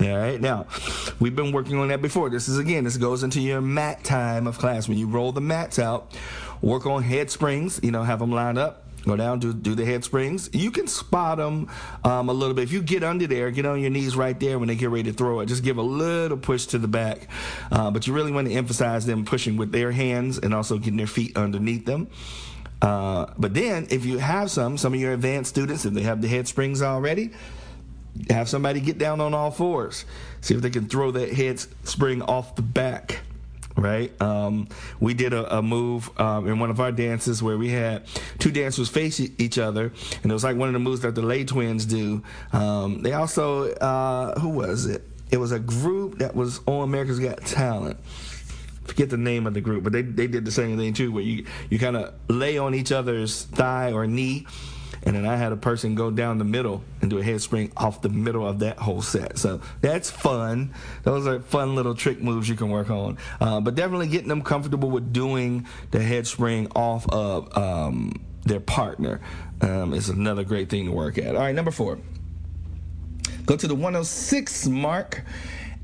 All 0.00 0.16
right, 0.16 0.40
now 0.40 0.68
we've 1.20 1.36
been 1.36 1.52
working 1.52 1.78
on 1.78 1.88
that 1.88 2.00
before. 2.00 2.30
This 2.30 2.48
is 2.48 2.56
again, 2.56 2.84
this 2.84 2.96
goes 2.96 3.22
into 3.22 3.42
your 3.42 3.60
mat 3.60 4.04
time 4.04 4.46
of 4.46 4.56
class. 4.56 4.88
When 4.88 4.96
you 4.96 5.06
roll 5.06 5.32
the 5.32 5.42
mats 5.42 5.78
out, 5.78 6.16
work 6.62 6.86
on 6.86 7.02
head 7.02 7.30
springs, 7.30 7.78
you 7.82 7.90
know, 7.90 8.04
have 8.04 8.20
them 8.20 8.32
lined 8.32 8.56
up 8.56 8.83
Go 9.06 9.16
down, 9.16 9.38
do, 9.38 9.52
do 9.52 9.74
the 9.74 9.84
head 9.84 10.02
springs. 10.02 10.48
You 10.52 10.70
can 10.70 10.86
spot 10.86 11.36
them 11.36 11.68
um, 12.04 12.30
a 12.30 12.32
little 12.32 12.54
bit. 12.54 12.62
If 12.62 12.72
you 12.72 12.82
get 12.82 13.04
under 13.04 13.26
there, 13.26 13.50
get 13.50 13.66
on 13.66 13.80
your 13.80 13.90
knees 13.90 14.16
right 14.16 14.38
there 14.40 14.58
when 14.58 14.68
they 14.68 14.76
get 14.76 14.88
ready 14.88 15.10
to 15.10 15.12
throw 15.12 15.40
it. 15.40 15.46
Just 15.46 15.62
give 15.62 15.76
a 15.76 15.82
little 15.82 16.38
push 16.38 16.66
to 16.66 16.78
the 16.78 16.88
back. 16.88 17.28
Uh, 17.70 17.90
but 17.90 18.06
you 18.06 18.14
really 18.14 18.32
want 18.32 18.48
to 18.48 18.54
emphasize 18.54 19.04
them 19.04 19.24
pushing 19.24 19.56
with 19.56 19.72
their 19.72 19.92
hands 19.92 20.38
and 20.38 20.54
also 20.54 20.78
getting 20.78 20.96
their 20.96 21.06
feet 21.06 21.36
underneath 21.36 21.84
them. 21.84 22.08
Uh, 22.80 23.26
but 23.38 23.52
then, 23.54 23.86
if 23.90 24.04
you 24.04 24.18
have 24.18 24.50
some, 24.50 24.78
some 24.78 24.94
of 24.94 25.00
your 25.00 25.12
advanced 25.12 25.50
students, 25.50 25.84
if 25.84 25.92
they 25.92 26.02
have 26.02 26.22
the 26.22 26.28
head 26.28 26.48
springs 26.48 26.82
already, 26.82 27.30
have 28.30 28.48
somebody 28.48 28.80
get 28.80 28.98
down 28.98 29.20
on 29.20 29.34
all 29.34 29.50
fours. 29.50 30.04
See 30.40 30.54
if 30.54 30.62
they 30.62 30.70
can 30.70 30.88
throw 30.88 31.10
that 31.10 31.32
head 31.32 31.60
spring 31.84 32.22
off 32.22 32.56
the 32.56 32.62
back 32.62 33.20
right? 33.76 34.12
Um, 34.20 34.68
we 35.00 35.14
did 35.14 35.32
a, 35.32 35.58
a 35.58 35.62
move 35.62 36.10
um, 36.20 36.46
in 36.46 36.58
one 36.58 36.70
of 36.70 36.80
our 36.80 36.92
dances 36.92 37.42
where 37.42 37.58
we 37.58 37.70
had 37.70 38.06
two 38.38 38.50
dancers 38.50 38.88
face 38.88 39.20
each 39.38 39.58
other, 39.58 39.92
and 40.22 40.30
it 40.30 40.34
was 40.34 40.44
like 40.44 40.56
one 40.56 40.68
of 40.68 40.72
the 40.72 40.78
moves 40.78 41.00
that 41.00 41.14
the 41.14 41.22
Les 41.22 41.44
Twins 41.44 41.86
do. 41.86 42.22
Um, 42.52 43.02
they 43.02 43.12
also, 43.12 43.72
uh, 43.74 44.38
who 44.40 44.50
was 44.50 44.86
it? 44.86 45.06
It 45.30 45.38
was 45.38 45.52
a 45.52 45.58
group 45.58 46.18
that 46.18 46.36
was 46.36 46.60
on 46.66 46.84
America's 46.84 47.18
Got 47.18 47.40
Talent. 47.44 47.98
Forget 48.84 49.08
the 49.08 49.16
name 49.16 49.46
of 49.46 49.54
the 49.54 49.60
group, 49.60 49.82
but 49.82 49.92
they, 49.92 50.02
they 50.02 50.26
did 50.26 50.44
the 50.44 50.52
same 50.52 50.76
thing 50.76 50.92
too, 50.92 51.10
where 51.10 51.22
you, 51.22 51.46
you 51.70 51.78
kind 51.78 51.96
of 51.96 52.14
lay 52.28 52.58
on 52.58 52.74
each 52.74 52.92
other's 52.92 53.44
thigh 53.44 53.92
or 53.92 54.06
knee 54.06 54.46
and 55.06 55.14
then 55.14 55.26
I 55.26 55.36
had 55.36 55.52
a 55.52 55.56
person 55.56 55.94
go 55.94 56.10
down 56.10 56.38
the 56.38 56.44
middle 56.44 56.82
and 57.00 57.10
do 57.10 57.18
a 57.18 57.22
head 57.22 57.40
spring 57.42 57.70
off 57.76 58.00
the 58.00 58.08
middle 58.08 58.46
of 58.46 58.60
that 58.60 58.78
whole 58.78 59.02
set. 59.02 59.38
So 59.38 59.60
that's 59.80 60.10
fun. 60.10 60.74
Those 61.02 61.26
are 61.26 61.40
fun 61.40 61.74
little 61.74 61.94
trick 61.94 62.22
moves 62.22 62.48
you 62.48 62.56
can 62.56 62.70
work 62.70 62.90
on. 62.90 63.18
Uh, 63.40 63.60
but 63.60 63.74
definitely 63.74 64.08
getting 64.08 64.28
them 64.28 64.42
comfortable 64.42 64.90
with 64.90 65.12
doing 65.12 65.66
the 65.90 66.02
head 66.02 66.26
spring 66.26 66.68
off 66.74 67.06
of 67.10 67.56
um, 67.56 68.24
their 68.44 68.60
partner 68.60 69.20
um, 69.60 69.92
is 69.92 70.08
another 70.08 70.44
great 70.44 70.70
thing 70.70 70.86
to 70.86 70.92
work 70.92 71.18
at. 71.18 71.34
All 71.34 71.42
right, 71.42 71.54
number 71.54 71.70
four. 71.70 71.98
Go 73.46 73.56
to 73.56 73.66
the 73.66 73.74
106 73.74 74.66
mark 74.68 75.22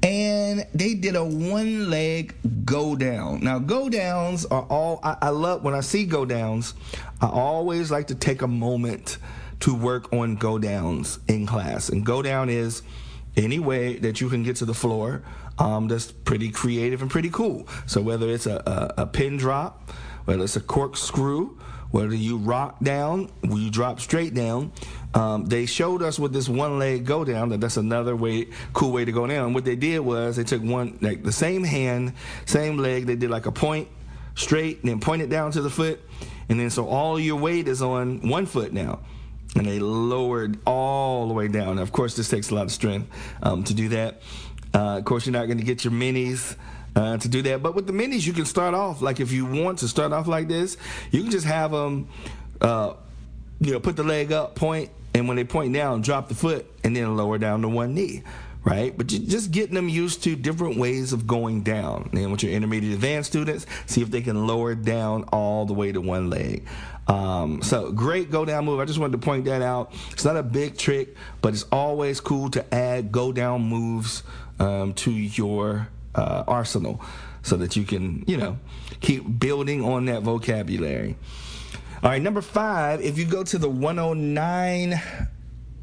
and 0.03 0.67
they 0.75 0.95
did 0.95 1.17
a 1.17 1.25
one 1.25 1.91
leg 1.91 2.35
go 2.65 2.97
down. 2.97 3.45
Now, 3.45 3.59
go 3.59 3.89
downs 3.89 4.47
are 4.47 4.63
all 4.63 5.01
I, 5.03 5.17
I, 5.23 5.29
love 5.29 5.63
when 5.63 5.75
I 5.75 5.81
see 5.81 6.05
go 6.07 6.25
downs. 6.25 6.75
I 7.21 7.27
always 7.27 7.91
like 7.91 8.07
to 8.09 8.15
take 8.15 8.43
a 8.43 8.47
moment 8.47 9.19
to 9.61 9.75
work 9.75 10.13
on 10.13 10.37
go 10.37 10.59
downs 10.59 11.19
in 11.29 11.47
class. 11.47 11.91
And 11.91 12.05
go 12.05 12.23
down 12.23 12.49
is 12.49 12.83
any 13.37 13.59
way 13.59 13.97
that 13.99 14.21
you 14.21 14.29
can 14.29 14.43
get 14.43 14.57
to 14.57 14.65
the 14.65 14.75
floor 14.75 15.23
um, 15.59 15.89
that's 15.89 16.11
pretty 16.11 16.51
creative 16.51 17.03
and 17.03 17.11
pretty 17.11 17.31
cool. 17.31 17.69
So, 17.87 18.01
whether 18.01 18.31
it's 18.31 18.47
a, 18.47 18.95
a, 18.97 19.03
a 19.03 19.07
pin 19.07 19.37
drop, 19.37 19.91
whether 20.25 20.45
it's 20.45 20.57
a 20.57 20.61
corkscrew, 20.61 21.59
whether 21.91 22.15
you 22.15 22.39
rock 22.39 22.79
down, 22.83 23.31
you 23.43 23.71
drop 23.71 24.01
straight 24.01 24.33
down, 24.33 24.73
um, 25.15 25.47
they 25.47 25.67
showed 25.67 26.03
us 26.03 26.19
with 26.19 26.33
this 26.33 26.49
one 26.49 26.79
leg 26.79 27.05
go 27.05 27.25
down 27.25 27.49
that 27.49 27.61
that's 27.61 27.77
another 27.77 28.15
way, 28.15 28.49
cool 28.73 28.93
way 28.93 29.05
to 29.05 29.13
go 29.13 29.27
down. 29.27 29.53
what 29.53 29.65
they 29.65 29.77
did 29.77 30.01
was 30.01 30.37
they 30.37 30.45
took 30.45 30.63
one, 30.63 30.99
like 31.01 31.25
the 31.25 31.33
same 31.33 31.65
hand, 31.65 32.13
same 32.47 32.79
leg, 32.79 33.07
they 33.07 33.17
did 33.17 33.31
like 33.31 33.47
a 33.47 33.53
point 33.53 33.89
straight 34.37 34.81
and 34.81 34.89
then 34.89 35.01
point 35.01 35.23
it 35.23 35.29
down 35.29 35.51
to 35.53 35.61
the 35.61 35.71
foot. 35.71 36.01
And 36.49 36.59
then 36.59 36.71
so 36.71 36.87
all 36.87 37.19
your 37.19 37.37
weight 37.37 37.69
is 37.69 37.83
on 37.83 38.29
one 38.29 38.47
foot 38.47 38.73
now. 38.73 39.01
And 39.57 39.67
they 39.67 39.81
lowered 39.81 40.59
all 40.65 41.27
the 41.27 41.35
way 41.35 41.49
down. 41.49 41.77
Now, 41.77 41.83
of 41.83 41.91
course, 41.91 42.15
this 42.17 42.29
takes 42.29 42.51
a 42.51 42.55
lot 42.55 42.67
of 42.67 42.73
strength 42.73 43.11
um, 43.43 43.65
to 43.65 43.75
do 43.75 43.89
that. 43.89 44.23
Uh, 44.73 44.99
of 44.99 45.05
course, 45.05 45.27
you're 45.27 45.33
not 45.33 45.47
going 45.47 45.59
to 45.59 45.65
get 45.65 45.85
your 45.85 45.93
minis. 45.93 46.57
Uh, 46.97 47.17
to 47.17 47.29
do 47.29 47.41
that. 47.41 47.63
But 47.63 47.77
with 47.77 47.87
the 47.87 47.93
minis, 47.93 48.27
you 48.27 48.33
can 48.33 48.45
start 48.45 48.75
off 48.75 49.01
like 49.01 49.21
if 49.21 49.31
you 49.31 49.47
want 49.47 49.79
to 49.79 49.87
start 49.87 50.13
off 50.13 50.27
like 50.27 50.49
this, 50.49 50.77
you 51.13 51.23
can 51.23 51.31
just 51.31 51.47
have 51.47 51.71
them, 51.71 52.09
uh, 52.61 52.95
you 53.61 53.73
know, 53.73 53.79
put 53.79 53.95
the 53.95 54.03
leg 54.03 54.33
up, 54.33 54.57
point, 54.57 54.91
and 55.15 55.29
when 55.29 55.37
they 55.37 55.45
point 55.45 55.75
down, 55.75 56.03
drop 56.03 56.29
the 56.29 56.35
foot 56.35 56.67
and 56.85 56.95
then 56.95 57.17
lower 57.17 57.39
down 57.39 57.63
to 57.63 57.69
one 57.69 57.95
knee, 57.95 58.23
right? 58.65 58.97
But 58.97 59.09
just 59.09 59.51
getting 59.51 59.75
them 59.75 59.89
used 59.89 60.23
to 60.25 60.37
different 60.37 60.77
ways 60.77 61.13
of 61.13 61.27
going 61.27 61.63
down. 61.63 62.11
And 62.13 62.31
with 62.31 62.43
your 62.43 62.53
intermediate 62.53 62.95
advanced 62.95 63.31
students, 63.31 63.67
see 63.87 64.03
if 64.03 64.11
they 64.11 64.23
can 64.23 64.47
lower 64.47 64.75
down 64.75 65.25
all 65.33 65.67
the 65.67 65.75
way 65.75 65.93
to 65.93 66.01
one 66.01 66.31
leg. 66.31 66.67
Um, 67.09 67.61
so 67.63 67.91
great 67.91 68.31
go 68.31 68.45
down 68.45 68.65
move. 68.65 68.79
I 68.79 68.85
just 68.85 69.01
wanted 69.01 69.21
to 69.21 69.25
point 69.25 69.47
that 69.47 69.63
out. 69.63 69.93
It's 70.13 70.25
not 70.25 70.37
a 70.37 70.45
big 70.45 70.79
trick, 70.79 71.17
but 71.43 71.55
it's 71.55 71.65
always 71.73 72.21
cool 72.21 72.51
to 72.51 72.75
add 72.75 73.11
go 73.11 73.33
down 73.33 73.63
moves 73.63 74.23
um, 74.61 74.95
to 74.95 75.11
your 75.11 75.89
uh, 76.15 76.45
arsenal 76.47 77.03
so 77.43 77.57
that 77.57 77.75
you 77.75 77.85
can, 77.85 78.23
you 78.27 78.37
know, 78.37 78.59
keep 79.01 79.41
building 79.41 79.85
on 79.85 80.05
that 80.05 80.23
vocabulary. 80.23 81.17
All 82.03 82.09
right, 82.09 82.23
number 82.23 82.41
five, 82.41 83.03
if 83.03 83.19
you 83.19 83.27
go 83.27 83.45
to 83.45 83.59
the 83.59 83.69
109 83.69 85.03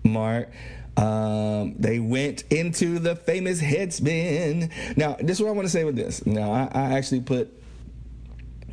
mark, 0.03 0.49
um, 0.97 1.75
they 1.77 1.99
went 1.99 2.43
into 2.49 2.97
the 2.97 3.15
famous 3.15 3.59
head 3.59 3.93
spin. 3.93 4.71
Now, 4.95 5.15
this 5.19 5.37
is 5.37 5.43
what 5.43 5.49
I 5.49 5.51
want 5.51 5.67
to 5.67 5.71
say 5.71 5.83
with 5.83 5.95
this. 5.95 6.25
Now, 6.25 6.51
I, 6.51 6.71
I 6.73 6.97
actually 6.97 7.21
put 7.21 7.53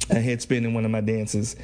a 0.09 0.21
head 0.21 0.41
spin 0.41 0.65
in 0.65 0.73
one 0.73 0.87
of 0.87 0.91
my 0.91 1.03
dances, 1.03 1.55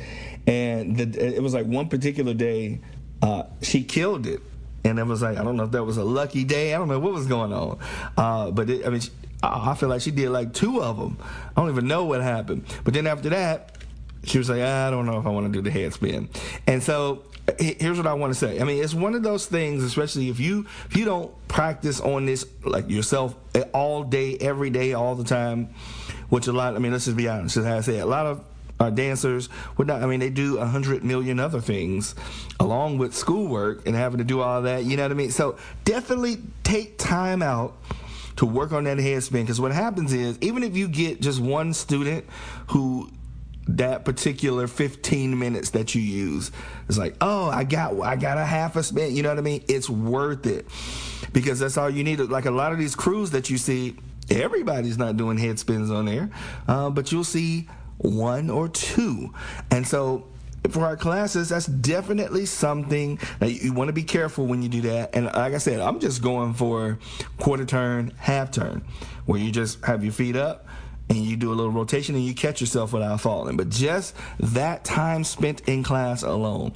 and 0.46 0.98
the, 0.98 1.36
it 1.36 1.42
was 1.42 1.54
like 1.54 1.64
one 1.64 1.88
particular 1.88 2.34
day, 2.34 2.82
uh, 3.22 3.44
she 3.62 3.82
killed 3.82 4.26
it. 4.26 4.42
And 4.84 4.98
it 4.98 5.06
was 5.06 5.22
like, 5.22 5.38
I 5.38 5.44
don't 5.44 5.56
know 5.56 5.64
if 5.64 5.70
that 5.70 5.84
was 5.84 5.96
a 5.96 6.04
lucky 6.04 6.44
day. 6.44 6.74
I 6.74 6.78
don't 6.78 6.88
know 6.88 6.98
what 6.98 7.14
was 7.14 7.26
going 7.26 7.54
on. 7.54 7.78
Uh, 8.18 8.50
but 8.50 8.68
it, 8.68 8.86
I 8.86 8.90
mean, 8.90 9.00
she, 9.00 9.10
I 9.42 9.74
feel 9.74 9.88
like 9.88 10.02
she 10.02 10.10
did 10.10 10.28
like 10.28 10.52
two 10.52 10.82
of 10.82 10.98
them. 10.98 11.16
I 11.56 11.60
don't 11.60 11.70
even 11.70 11.86
know 11.86 12.04
what 12.04 12.20
happened. 12.20 12.64
But 12.84 12.92
then 12.92 13.06
after 13.06 13.30
that, 13.30 13.79
she 14.24 14.38
was 14.38 14.50
like, 14.50 14.60
I 14.60 14.90
don't 14.90 15.06
know 15.06 15.18
if 15.18 15.26
I 15.26 15.30
want 15.30 15.46
to 15.46 15.52
do 15.52 15.62
the 15.62 15.70
head 15.70 15.92
spin. 15.94 16.28
And 16.66 16.82
so 16.82 17.24
here's 17.58 17.96
what 17.96 18.06
I 18.06 18.14
want 18.14 18.32
to 18.32 18.38
say. 18.38 18.60
I 18.60 18.64
mean, 18.64 18.82
it's 18.82 18.94
one 18.94 19.14
of 19.14 19.22
those 19.22 19.46
things, 19.46 19.82
especially 19.82 20.28
if 20.28 20.38
you 20.38 20.66
if 20.88 20.96
you 20.96 21.04
don't 21.04 21.32
practice 21.48 22.00
on 22.00 22.26
this 22.26 22.46
like 22.64 22.88
yourself 22.88 23.34
eh, 23.54 23.64
all 23.72 24.04
day, 24.04 24.36
every 24.38 24.70
day, 24.70 24.92
all 24.92 25.14
the 25.14 25.24
time, 25.24 25.70
which 26.28 26.46
a 26.46 26.52
lot. 26.52 26.74
I 26.74 26.78
mean, 26.78 26.92
let's 26.92 27.06
just 27.06 27.16
be 27.16 27.28
honest. 27.28 27.56
As 27.56 27.66
I 27.66 27.80
say, 27.80 27.98
a 27.98 28.06
lot 28.06 28.26
of 28.26 28.44
our 28.78 28.90
dancers 28.90 29.48
would 29.76 29.86
not. 29.86 30.02
I 30.02 30.06
mean, 30.06 30.20
they 30.20 30.30
do 30.30 30.58
a 30.58 30.66
hundred 30.66 31.04
million 31.04 31.38
other 31.38 31.60
things 31.60 32.14
along 32.58 32.98
with 32.98 33.14
schoolwork 33.14 33.86
and 33.86 33.94
having 33.94 34.18
to 34.18 34.24
do 34.24 34.40
all 34.40 34.62
that. 34.62 34.84
You 34.84 34.96
know 34.96 35.04
what 35.04 35.12
I 35.12 35.14
mean? 35.14 35.30
So 35.30 35.56
definitely 35.84 36.38
take 36.62 36.98
time 36.98 37.42
out 37.42 37.76
to 38.36 38.46
work 38.46 38.72
on 38.72 38.84
that 38.84 38.98
head 38.98 39.22
spin 39.22 39.42
because 39.42 39.60
what 39.60 39.72
happens 39.72 40.14
is 40.14 40.38
even 40.40 40.62
if 40.62 40.74
you 40.76 40.88
get 40.88 41.20
just 41.20 41.40
one 41.40 41.74
student 41.74 42.24
who 42.68 43.10
that 43.76 44.04
particular 44.04 44.66
15 44.66 45.38
minutes 45.38 45.70
that 45.70 45.94
you 45.94 46.02
use. 46.02 46.50
It's 46.88 46.98
like, 46.98 47.16
oh, 47.20 47.48
I 47.48 47.64
got 47.64 47.98
I 48.00 48.16
got 48.16 48.38
a 48.38 48.44
half 48.44 48.76
a 48.76 48.82
spin. 48.82 49.14
You 49.14 49.22
know 49.22 49.28
what 49.28 49.38
I 49.38 49.42
mean? 49.42 49.64
It's 49.68 49.88
worth 49.88 50.46
it 50.46 50.66
because 51.32 51.60
that's 51.60 51.76
all 51.76 51.90
you 51.90 52.04
need. 52.04 52.20
Like 52.20 52.46
a 52.46 52.50
lot 52.50 52.72
of 52.72 52.78
these 52.78 52.96
crews 52.96 53.30
that 53.30 53.50
you 53.50 53.58
see, 53.58 53.96
everybody's 54.30 54.98
not 54.98 55.16
doing 55.16 55.38
head 55.38 55.58
spins 55.58 55.90
on 55.90 56.06
there, 56.06 56.30
uh, 56.66 56.90
but 56.90 57.12
you'll 57.12 57.24
see 57.24 57.68
one 57.98 58.50
or 58.50 58.68
two, 58.68 59.32
and 59.70 59.86
so. 59.86 60.26
For 60.68 60.84
our 60.84 60.94
classes, 60.94 61.48
that's 61.48 61.64
definitely 61.64 62.44
something 62.44 63.18
that 63.38 63.50
you 63.50 63.72
want 63.72 63.88
to 63.88 63.94
be 63.94 64.02
careful 64.02 64.46
when 64.46 64.60
you 64.60 64.68
do 64.68 64.82
that. 64.82 65.14
And 65.14 65.24
like 65.24 65.54
I 65.54 65.58
said, 65.58 65.80
I'm 65.80 66.00
just 66.00 66.20
going 66.20 66.52
for 66.52 66.98
quarter 67.38 67.64
turn, 67.64 68.12
half 68.18 68.50
turn, 68.50 68.82
where 69.24 69.40
you 69.40 69.50
just 69.52 69.82
have 69.86 70.04
your 70.04 70.12
feet 70.12 70.36
up 70.36 70.66
and 71.10 71.18
you 71.18 71.36
do 71.36 71.52
a 71.52 71.54
little 71.54 71.72
rotation 71.72 72.14
and 72.14 72.24
you 72.24 72.32
catch 72.32 72.60
yourself 72.60 72.92
without 72.92 73.20
falling. 73.20 73.56
But 73.56 73.68
just 73.68 74.14
that 74.38 74.84
time 74.84 75.24
spent 75.24 75.68
in 75.68 75.82
class 75.82 76.22
alone. 76.22 76.72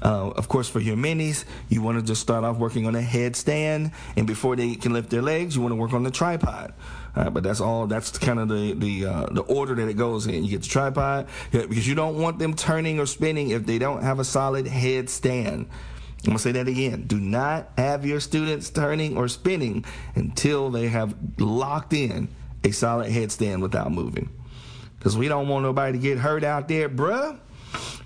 Uh, 0.00 0.30
of 0.30 0.48
course, 0.48 0.68
for 0.68 0.78
your 0.78 0.96
minis, 0.96 1.44
you 1.68 1.82
want 1.82 1.98
to 1.98 2.04
just 2.04 2.20
start 2.20 2.44
off 2.44 2.56
working 2.56 2.86
on 2.86 2.94
a 2.94 3.02
headstand, 3.02 3.92
and 4.16 4.26
before 4.26 4.56
they 4.56 4.76
can 4.76 4.92
lift 4.92 5.10
their 5.10 5.20
legs, 5.20 5.56
you 5.56 5.62
want 5.62 5.72
to 5.72 5.76
work 5.76 5.92
on 5.92 6.04
the 6.04 6.10
tripod. 6.10 6.72
Uh, 7.14 7.28
but 7.28 7.42
that's 7.42 7.60
all. 7.60 7.86
That's 7.86 8.16
kind 8.18 8.38
of 8.38 8.48
the 8.48 8.72
the 8.72 9.06
uh, 9.06 9.26
the 9.32 9.42
order 9.42 9.74
that 9.74 9.88
it 9.88 9.94
goes 9.94 10.26
in. 10.26 10.44
You 10.44 10.50
get 10.50 10.62
the 10.62 10.68
tripod 10.68 11.26
because 11.50 11.86
you 11.86 11.94
don't 11.94 12.18
want 12.18 12.38
them 12.38 12.54
turning 12.54 12.98
or 12.98 13.06
spinning 13.06 13.50
if 13.50 13.66
they 13.66 13.78
don't 13.78 14.02
have 14.02 14.18
a 14.18 14.24
solid 14.24 14.66
headstand. 14.66 15.66
I'm 16.24 16.26
gonna 16.26 16.38
say 16.38 16.52
that 16.52 16.68
again. 16.68 17.04
Do 17.08 17.18
not 17.18 17.70
have 17.76 18.06
your 18.06 18.20
students 18.20 18.70
turning 18.70 19.16
or 19.16 19.26
spinning 19.26 19.84
until 20.14 20.70
they 20.70 20.88
have 20.88 21.16
locked 21.38 21.92
in 21.92 22.28
a 22.64 22.70
solid 22.70 23.10
headstand 23.10 23.60
without 23.60 23.90
moving. 23.92 24.28
Because 24.98 25.16
we 25.16 25.28
don't 25.28 25.48
want 25.48 25.64
nobody 25.64 25.92
to 25.92 25.98
get 25.98 26.18
hurt 26.18 26.44
out 26.44 26.68
there, 26.68 26.88
bruh. 26.88 27.38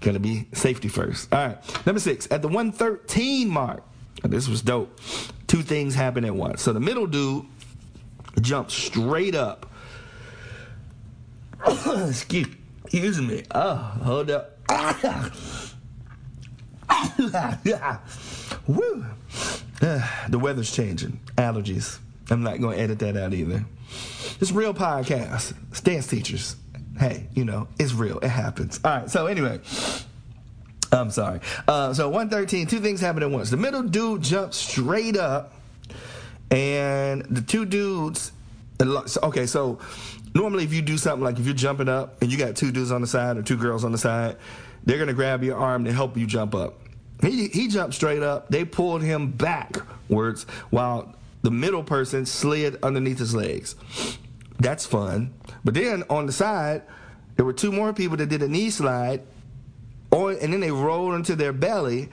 Gonna 0.00 0.20
be 0.20 0.46
safety 0.52 0.88
first. 0.88 1.32
All 1.32 1.46
right. 1.46 1.86
Number 1.86 2.00
six, 2.00 2.28
at 2.30 2.42
the 2.42 2.48
113 2.48 3.48
mark, 3.48 3.82
this 4.22 4.48
was 4.48 4.62
dope. 4.62 4.98
Two 5.46 5.62
things 5.62 5.94
happen 5.94 6.24
at 6.24 6.34
once. 6.34 6.62
So 6.62 6.72
the 6.72 6.80
middle 6.80 7.06
dude 7.06 7.44
jumped 8.40 8.70
straight 8.70 9.34
up. 9.34 9.70
Excuse 11.66 13.20
me. 13.20 13.42
Oh, 13.54 13.74
hold 13.74 14.30
up. 14.30 14.58
Woo. 18.66 19.04
the 19.80 20.38
weather's 20.38 20.70
changing. 20.70 21.20
Allergies. 21.36 21.98
I'm 22.30 22.42
not 22.42 22.60
going 22.60 22.76
to 22.76 22.82
edit 22.82 22.98
that 23.00 23.16
out 23.16 23.34
either. 23.34 23.64
It's 24.40 24.52
real 24.52 24.74
podcast. 24.74 25.54
It's 25.70 25.80
dance 25.80 26.06
teachers. 26.06 26.56
Hey, 26.98 27.28
you 27.34 27.44
know, 27.44 27.68
it's 27.78 27.92
real. 27.92 28.18
It 28.18 28.28
happens. 28.28 28.80
All 28.84 28.90
right. 28.90 29.10
So 29.10 29.26
anyway, 29.26 29.60
I'm 30.92 31.10
sorry. 31.10 31.40
Uh, 31.68 31.92
so 31.92 32.08
113, 32.08 32.66
two 32.66 32.80
things 32.80 33.00
happen 33.00 33.22
at 33.22 33.30
once. 33.30 33.50
The 33.50 33.56
middle 33.56 33.82
dude 33.82 34.22
jumps 34.22 34.56
straight 34.56 35.16
up, 35.16 35.54
and 36.50 37.22
the 37.22 37.42
two 37.42 37.64
dudes. 37.64 38.32
Okay, 38.80 39.46
so 39.46 39.78
normally 40.34 40.64
if 40.64 40.72
you 40.72 40.82
do 40.82 40.98
something 40.98 41.24
like 41.24 41.38
if 41.38 41.46
you're 41.46 41.54
jumping 41.54 41.88
up 41.88 42.20
and 42.20 42.30
you 42.30 42.36
got 42.36 42.56
two 42.56 42.70
dudes 42.70 42.92
on 42.92 43.00
the 43.00 43.06
side 43.06 43.38
or 43.38 43.42
two 43.42 43.56
girls 43.56 43.84
on 43.84 43.92
the 43.92 43.98
side, 43.98 44.36
they're 44.84 44.98
gonna 44.98 45.14
grab 45.14 45.42
your 45.42 45.56
arm 45.56 45.84
to 45.84 45.92
help 45.92 46.16
you 46.16 46.26
jump 46.26 46.54
up. 46.54 46.78
He 47.22 47.48
he 47.48 47.68
jumped 47.68 47.94
straight 47.94 48.22
up. 48.22 48.48
They 48.48 48.64
pulled 48.64 49.02
him 49.02 49.30
backwards 49.30 50.44
while 50.70 51.14
the 51.46 51.50
middle 51.52 51.84
person 51.84 52.26
slid 52.26 52.76
underneath 52.82 53.20
his 53.20 53.32
legs. 53.32 53.76
That's 54.58 54.84
fun. 54.84 55.32
But 55.64 55.74
then 55.74 56.02
on 56.10 56.26
the 56.26 56.32
side, 56.32 56.82
there 57.36 57.44
were 57.44 57.52
two 57.52 57.70
more 57.70 57.92
people 57.92 58.16
that 58.16 58.28
did 58.28 58.42
a 58.42 58.48
knee 58.48 58.70
slide 58.70 59.22
and 60.12 60.52
then 60.52 60.60
they 60.60 60.70
rolled 60.70 61.14
into 61.14 61.36
their 61.36 61.52
belly, 61.52 62.08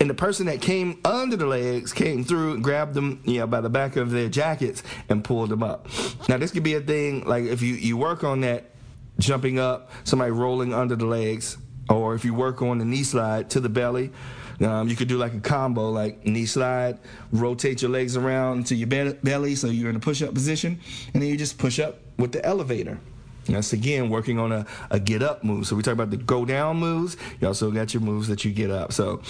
and 0.00 0.08
the 0.08 0.14
person 0.14 0.46
that 0.46 0.60
came 0.60 0.98
under 1.04 1.36
the 1.36 1.46
legs 1.46 1.92
came 1.92 2.24
through, 2.24 2.54
and 2.54 2.64
grabbed 2.64 2.94
them, 2.94 3.20
you 3.24 3.38
know, 3.40 3.46
by 3.46 3.60
the 3.60 3.68
back 3.68 3.96
of 3.96 4.10
their 4.10 4.28
jackets 4.28 4.82
and 5.08 5.22
pulled 5.22 5.50
them 5.50 5.62
up. 5.62 5.86
Now, 6.28 6.38
this 6.38 6.50
could 6.50 6.62
be 6.62 6.74
a 6.74 6.80
thing 6.80 7.24
like 7.24 7.44
if 7.44 7.62
you 7.62 7.74
you 7.74 7.96
work 7.96 8.24
on 8.24 8.40
that 8.40 8.70
jumping 9.18 9.58
up, 9.58 9.90
somebody 10.04 10.30
rolling 10.30 10.72
under 10.72 10.96
the 10.96 11.06
legs, 11.06 11.58
or 11.88 12.14
if 12.14 12.24
you 12.24 12.34
work 12.34 12.62
on 12.62 12.78
the 12.78 12.84
knee 12.84 13.04
slide 13.04 13.50
to 13.50 13.60
the 13.60 13.68
belly. 13.68 14.10
Um, 14.60 14.88
you 14.88 14.96
could 14.96 15.08
do 15.08 15.18
like 15.18 15.34
a 15.34 15.40
combo, 15.40 15.90
like 15.90 16.24
knee 16.26 16.46
slide, 16.46 16.98
rotate 17.32 17.82
your 17.82 17.90
legs 17.90 18.16
around 18.16 18.66
to 18.66 18.74
your 18.74 18.88
be- 18.88 19.18
belly 19.22 19.54
so 19.54 19.68
you're 19.68 19.90
in 19.90 19.96
a 19.96 20.00
push 20.00 20.22
up 20.22 20.34
position, 20.34 20.80
and 21.14 21.22
then 21.22 21.30
you 21.30 21.36
just 21.36 21.58
push 21.58 21.78
up 21.78 22.00
with 22.18 22.32
the 22.32 22.44
elevator. 22.44 22.98
That's 23.46 23.72
again 23.72 24.08
working 24.08 24.38
on 24.38 24.52
a, 24.52 24.66
a 24.90 25.00
get 25.00 25.22
up 25.22 25.42
move. 25.42 25.66
So 25.66 25.74
we 25.74 25.82
talk 25.82 25.94
about 25.94 26.10
the 26.10 26.16
go 26.16 26.44
down 26.44 26.76
moves. 26.76 27.16
You 27.40 27.48
also 27.48 27.70
got 27.70 27.92
your 27.92 28.02
moves 28.02 28.28
that 28.28 28.44
you 28.44 28.52
get 28.52 28.70
up. 28.70 28.92
So 28.92 29.20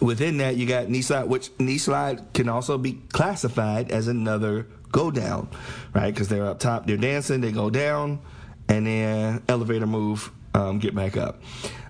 within 0.00 0.38
that, 0.38 0.56
you 0.56 0.66
got 0.66 0.88
knee 0.88 1.02
slide, 1.02 1.24
which 1.24 1.50
knee 1.58 1.78
slide 1.78 2.32
can 2.34 2.48
also 2.48 2.76
be 2.76 3.00
classified 3.12 3.90
as 3.90 4.08
another 4.08 4.66
go 4.92 5.10
down, 5.10 5.48
right? 5.94 6.12
Because 6.12 6.28
they're 6.28 6.46
up 6.46 6.58
top, 6.58 6.86
they're 6.86 6.96
dancing, 6.96 7.40
they 7.40 7.52
go 7.52 7.70
down, 7.70 8.20
and 8.68 8.86
then 8.86 9.42
elevator 9.48 9.86
move, 9.86 10.30
um, 10.54 10.78
get 10.78 10.94
back 10.94 11.16
up. 11.16 11.42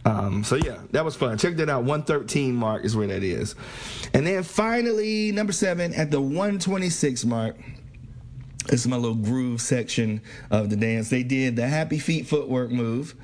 Um, 0.05 0.45
so 0.45 0.57
yeah, 0.57 0.79
that 0.93 1.05
was 1.05 1.17
fun. 1.17 1.39
Check 1.39 1.57
that 1.57 1.69
out. 1.69 1.85
113 1.85 2.55
mark 2.55 2.85
is 2.85 2.97
where 2.97 3.07
that 3.07 3.23
is. 3.23 3.55
And 4.15 4.27
then 4.27 4.43
finally, 4.43 5.33
number 5.33 5.53
seven 5.53 5.93
at 5.95 6.11
the 6.11 6.21
126 6.21 7.25
mark. 7.25 7.57
This 8.67 8.81
is 8.81 8.89
my 8.89 8.97
little 8.97 9.17
groove 9.17 9.61
section 9.61 10.23
of 10.51 10.71
the 10.71 10.77
dance. 10.77 11.11
They 11.11 11.23
did 11.23 11.57
the 11.57 11.67
happy 11.67 11.99
feet 11.99 12.27
footwork 12.27 12.71
move, 12.71 13.15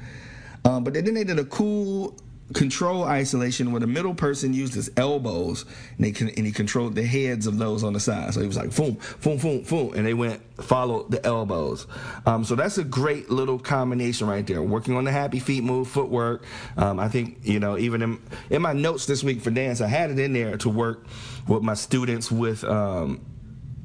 um, 0.64 0.82
but 0.82 0.94
then 0.94 1.14
they 1.14 1.24
did 1.24 1.38
a 1.38 1.44
cool 1.44 2.16
control 2.54 3.04
isolation 3.04 3.72
where 3.72 3.80
the 3.80 3.86
middle 3.86 4.14
person 4.14 4.54
used 4.54 4.74
his 4.74 4.90
elbows 4.96 5.64
and, 5.98 6.06
they 6.06 6.20
and 6.20 6.46
he 6.46 6.52
controlled 6.52 6.94
the 6.94 7.04
heads 7.04 7.46
of 7.46 7.58
those 7.58 7.82
on 7.82 7.92
the 7.92 8.00
side. 8.00 8.32
So 8.34 8.40
he 8.40 8.46
was 8.46 8.56
like, 8.56 8.74
boom, 8.74 8.98
boom, 9.22 9.38
boom, 9.38 9.62
boom, 9.62 9.94
and 9.94 10.06
they 10.06 10.14
went 10.14 10.40
follow 10.62 11.04
the 11.08 11.24
elbows. 11.24 11.86
Um, 12.24 12.44
so 12.44 12.54
that's 12.54 12.78
a 12.78 12.84
great 12.84 13.30
little 13.30 13.58
combination 13.58 14.26
right 14.26 14.46
there. 14.46 14.62
Working 14.62 14.96
on 14.96 15.04
the 15.04 15.12
happy 15.12 15.38
feet 15.38 15.64
move, 15.64 15.88
footwork. 15.88 16.44
Um, 16.76 16.98
I 16.98 17.08
think 17.08 17.38
you 17.42 17.60
know 17.60 17.76
even 17.76 18.02
in, 18.02 18.22
in 18.50 18.62
my 18.62 18.72
notes 18.72 19.06
this 19.06 19.24
week 19.24 19.40
for 19.40 19.50
dance, 19.50 19.80
I 19.80 19.88
had 19.88 20.10
it 20.10 20.18
in 20.18 20.32
there 20.32 20.56
to 20.58 20.68
work 20.68 21.06
with 21.48 21.62
my 21.62 21.74
students 21.74 22.30
with. 22.30 22.64
Um, 22.64 23.24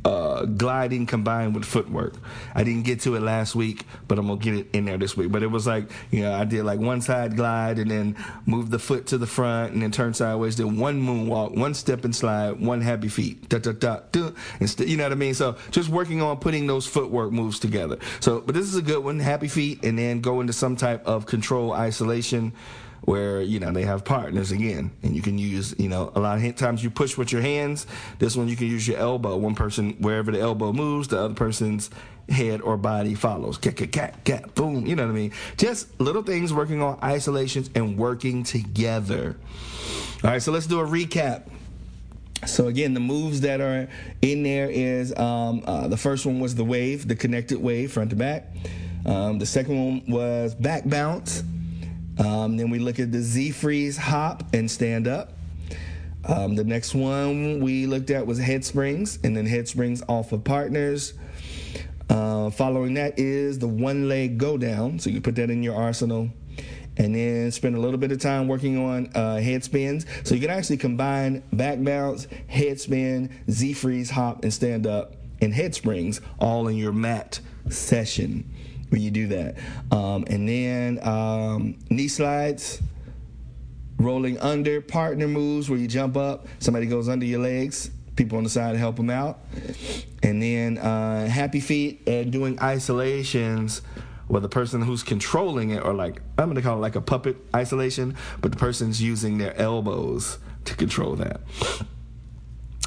uh, 0.04 0.46
gliding 0.46 1.06
combined 1.06 1.54
with 1.54 1.66
footwork. 1.66 2.16
I 2.56 2.64
didn't 2.64 2.84
get 2.84 3.02
to 3.02 3.16
it 3.16 3.22
last 3.22 3.54
week, 3.54 3.86
but 4.08 4.18
I'm 4.18 4.28
gonna 4.28 4.40
get 4.40 4.56
it 4.56 4.68
in 4.74 4.86
there 4.86 4.98
this 4.98 5.16
week. 5.16 5.32
But 5.32 5.44
it 5.44 5.48
was 5.48 5.68
like, 5.68 5.92
you 6.10 6.22
know, 6.22 6.34
I 6.34 6.44
did 6.44 6.64
like 6.64 6.80
one 6.80 7.02
side 7.02 7.36
glide 7.36 7.78
and 7.78 7.92
then 7.92 8.16
move 8.46 8.72
the 8.72 8.80
foot 8.80 9.08
to 9.08 9.18
the 9.18 9.28
front 9.28 9.74
and 9.74 9.82
then 9.82 9.92
turn 9.92 10.14
sideways. 10.14 10.56
Did 10.56 10.76
one 10.76 11.02
moonwalk, 11.02 11.56
one 11.56 11.74
step 11.74 12.04
and 12.04 12.16
slide, 12.16 12.60
one 12.60 12.82
happy 12.82 13.10
feet. 13.10 13.48
Da 13.50 13.60
da 13.60 13.74
da 13.74 14.00
da. 14.12 14.32
Instead, 14.60 14.90
you 14.90 14.98
know 14.98 15.04
what 15.04 15.12
I 15.12 15.16
mean? 15.16 15.34
So 15.34 15.56
just 15.70 15.90
working 15.90 16.22
on 16.22 16.38
putting 16.38 16.66
those 16.66 16.88
footwork 16.88 17.32
moves 17.32 17.60
together. 17.60 17.98
So, 18.20 18.42
but 18.42 18.56
this 18.56 18.66
is 18.66 18.76
a 18.76 18.82
good 18.82 19.04
one, 19.04 19.20
happy 19.20 19.48
feet, 19.48 19.86
and 19.86 19.98
then 19.98 20.22
go 20.22 20.42
into 20.42 20.54
some 20.54 20.76
type 20.76 21.06
of 21.06 21.26
control 21.26 21.74
isolation 21.74 22.54
where 23.02 23.42
you 23.42 23.60
know 23.60 23.72
they 23.72 23.84
have 23.84 24.06
partners 24.06 24.52
again, 24.52 24.92
and 25.04 25.16
you 25.16 25.22
can 25.22 25.38
use 25.38 25.74
you 25.78 25.90
know 25.90 26.12
a 26.16 26.20
lot 26.20 26.44
of 26.44 26.56
times 26.56 26.84
you 26.84 26.90
push 26.90 27.18
with 27.18 27.32
your 27.32 27.42
hands. 27.42 27.88
This 28.20 28.36
one 28.36 28.48
you 28.48 28.56
can 28.56 28.68
use 28.68 28.88
your 28.88 28.98
elbow. 28.98 29.38
One 29.38 29.56
person 29.56 29.94
wherever 30.00 30.32
the 30.32 30.40
elbow 30.40 30.72
moves, 30.74 31.08
the 31.08 31.20
other 31.20 31.34
person's 31.34 31.90
head 32.30 32.62
or 32.62 32.78
body 32.78 33.16
follows. 33.16 33.58
Cat, 33.58 33.76
cat, 33.76 33.92
cat, 33.92 34.24
cat, 34.24 34.56
boom. 34.56 34.86
You 34.86 34.96
know 34.96 35.04
what 35.04 35.12
I 35.12 35.16
mean? 35.16 35.34
Just 35.58 36.00
little 36.00 36.24
things 36.24 36.54
working 36.54 36.82
on 36.82 37.00
isolations 37.04 37.70
and 37.76 37.98
working 37.98 38.44
together. 38.44 39.36
All 40.24 40.30
right, 40.30 40.42
so 40.42 40.52
let's 40.52 40.68
do 40.68 40.80
a 40.80 40.86
recap. 40.86 41.44
So 42.46 42.68
again, 42.68 42.94
the 42.94 43.00
moves 43.00 43.42
that 43.42 43.62
are 43.62 43.88
in 44.22 44.44
there 44.44 44.70
is 44.70 45.16
um, 45.18 45.62
uh, 45.66 45.88
the 45.88 45.98
first 45.98 46.26
one 46.26 46.40
was 46.40 46.56
the 46.56 46.64
wave, 46.64 47.08
the 47.08 47.16
connected 47.16 47.62
wave, 47.62 47.92
front 47.92 48.10
to 48.12 48.16
back. 48.16 48.48
Um, 49.06 49.40
the 49.40 49.46
second 49.46 49.84
one 49.84 50.04
was 50.08 50.56
back 50.56 50.88
bounce. 50.88 51.44
Um, 52.18 52.58
then 52.58 52.70
we 52.70 52.80
look 52.80 53.00
at 53.00 53.12
the 53.12 53.20
Z 53.20 53.52
freeze 53.52 53.98
hop 53.98 54.44
and 54.54 54.70
stand 54.70 55.08
up. 55.08 55.34
Um, 56.26 56.56
the 56.56 56.64
next 56.64 56.94
one 56.94 57.62
we 57.62 57.88
looked 57.88 58.12
at 58.12 58.28
was 58.28 58.38
head 58.38 58.64
springs 58.64 59.18
and 59.24 59.36
then 59.36 59.46
head 59.46 59.68
springs 59.68 60.04
off 60.08 60.32
of 60.32 60.44
partners. 60.44 61.14
Uh, 62.10 62.50
following 62.50 62.94
that 62.96 63.18
is 63.18 63.58
the 63.60 63.68
one 63.68 64.08
leg 64.08 64.38
go 64.38 64.58
down. 64.58 65.00
So 65.00 65.10
you 65.10 65.22
put 65.22 65.36
that 65.36 65.50
in 65.50 65.64
your 65.64 65.76
arsenal. 65.76 66.30
And 66.98 67.16
then 67.16 67.50
spend 67.52 67.76
a 67.76 67.80
little 67.80 67.98
bit 67.98 68.12
of 68.12 68.20
time 68.20 68.50
working 68.50 68.78
on 68.78 69.08
uh, 69.16 69.38
head 69.38 69.64
spins. 69.64 70.06
So 70.24 70.36
you 70.36 70.42
can 70.42 70.50
actually 70.50 70.78
combine 70.78 71.42
back 71.54 71.82
bounce, 71.82 72.28
head 72.48 72.82
spin, 72.82 73.30
Z 73.50 73.74
freeze, 73.74 74.10
hop, 74.10 74.44
and 74.44 74.54
stand 74.54 74.86
up, 74.86 75.16
and 75.40 75.54
head 75.54 75.74
springs 75.74 76.20
all 76.38 76.68
in 76.68 76.76
your 76.76 76.92
mat 76.92 77.40
session 77.70 78.44
when 78.92 79.02
you 79.02 79.10
do 79.10 79.28
that. 79.28 79.58
Um, 79.92 80.26
and 80.28 80.48
then 80.48 81.00
um, 81.08 81.80
knee 81.90 82.10
slides, 82.10 82.82
rolling 83.98 84.38
under, 84.40 84.82
partner 84.82 85.28
moves 85.28 85.70
where 85.70 85.80
you 85.80 85.88
jump 85.88 86.18
up, 86.18 86.48
somebody 86.60 86.86
goes 86.86 87.10
under 87.10 87.26
your 87.26 87.40
legs, 87.40 87.90
people 88.16 88.38
on 88.38 88.44
the 88.44 88.50
side 88.50 88.76
help 88.76 88.98
them 88.98 89.10
out. 89.10 89.40
And 90.22 90.42
then 90.42 90.78
uh, 90.78 91.28
happy 91.28 91.62
feet 91.62 92.04
and 92.06 92.32
doing 92.32 92.60
isolations 92.62 93.82
where 94.28 94.42
the 94.42 94.50
person 94.50 94.82
who's 94.82 95.04
controlling 95.04 95.72
it, 95.72 95.84
or 95.84 95.94
like, 95.94 96.22
I'm 96.38 96.48
gonna 96.48 96.62
call 96.62 96.78
it 96.78 96.82
like 96.82 96.96
a 96.96 97.02
puppet 97.02 97.38
isolation, 97.56 98.16
but 98.40 98.52
the 98.52 98.58
person's 98.58 99.02
using 99.02 99.38
their 99.38 99.58
elbows 99.58 100.38
to 100.66 100.76
control 100.76 101.16
that. 101.16 101.42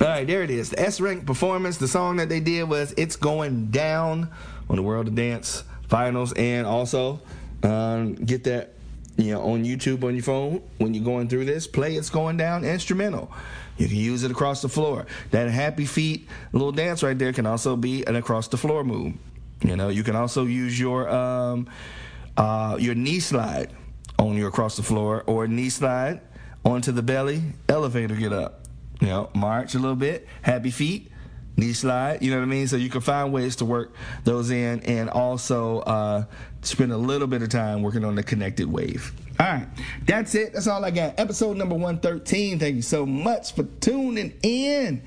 All 0.00 0.08
right, 0.08 0.26
there 0.26 0.42
it 0.42 0.50
is. 0.50 0.70
The 0.70 0.80
S 0.80 1.00
Rank 1.00 1.26
performance. 1.26 1.76
The 1.76 1.88
song 1.88 2.16
that 2.16 2.28
they 2.28 2.40
did 2.40 2.64
was 2.64 2.92
It's 2.96 3.16
Going 3.16 3.66
Down 3.66 4.30
on 4.68 4.76
the 4.76 4.82
World 4.82 5.08
of 5.08 5.14
Dance 5.14 5.64
finals, 5.88 6.32
and 6.34 6.66
also 6.66 7.20
um, 7.62 8.14
get 8.14 8.44
that 8.44 8.74
you 9.16 9.32
know 9.32 9.42
on 9.42 9.64
YouTube 9.64 10.04
on 10.04 10.14
your 10.14 10.24
phone 10.24 10.62
when 10.78 10.94
you're 10.94 11.04
going 11.04 11.28
through 11.28 11.44
this. 11.44 11.66
Play 11.66 11.96
it's 11.96 12.10
going 12.10 12.36
down 12.36 12.64
instrumental. 12.64 13.32
You 13.76 13.88
can 13.88 13.96
use 13.96 14.22
it 14.22 14.30
across 14.30 14.62
the 14.62 14.68
floor. 14.68 15.06
That 15.30 15.50
happy 15.50 15.86
feet 15.86 16.28
little 16.52 16.72
dance 16.72 17.02
right 17.02 17.18
there 17.18 17.32
can 17.32 17.46
also 17.46 17.76
be 17.76 18.04
an 18.06 18.16
across 18.16 18.48
the 18.48 18.56
floor 18.56 18.84
move. 18.84 19.14
You 19.62 19.76
know, 19.76 19.88
you 19.88 20.02
can 20.02 20.14
also 20.14 20.44
use 20.44 20.78
your 20.78 21.08
um, 21.08 21.68
uh, 22.36 22.76
your 22.78 22.94
knee 22.94 23.20
slide 23.20 23.70
on 24.18 24.36
your 24.36 24.48
across 24.48 24.76
the 24.76 24.82
floor 24.82 25.24
or 25.26 25.48
knee 25.48 25.70
slide 25.70 26.20
onto 26.64 26.92
the 26.92 27.02
belly, 27.02 27.42
elevator 27.68 28.14
get 28.14 28.32
up. 28.32 28.60
You 29.00 29.08
know, 29.08 29.30
march 29.34 29.74
a 29.74 29.78
little 29.78 29.96
bit, 29.96 30.28
happy 30.42 30.70
feet, 30.70 31.10
knee 31.56 31.72
slide. 31.72 32.22
You 32.22 32.30
know 32.30 32.38
what 32.38 32.44
I 32.44 32.46
mean? 32.46 32.68
So 32.68 32.76
you 32.76 32.90
can 32.90 33.00
find 33.00 33.32
ways 33.32 33.56
to 33.56 33.64
work 33.64 33.94
those 34.24 34.50
in 34.50 34.80
and 34.80 35.08
also 35.10 35.80
uh, 35.80 36.24
spend 36.62 36.92
a 36.92 36.96
little 36.96 37.26
bit 37.26 37.42
of 37.42 37.48
time 37.48 37.82
working 37.82 38.04
on 38.04 38.14
the 38.14 38.22
connected 38.22 38.70
wave. 38.70 39.12
All 39.38 39.46
right, 39.46 39.66
that's 40.06 40.34
it. 40.34 40.52
That's 40.52 40.68
all 40.68 40.84
I 40.84 40.90
got. 40.90 41.18
Episode 41.18 41.56
number 41.56 41.74
113. 41.74 42.58
Thank 42.58 42.76
you 42.76 42.82
so 42.82 43.04
much 43.04 43.54
for 43.54 43.64
tuning 43.80 44.32
in. 44.42 45.02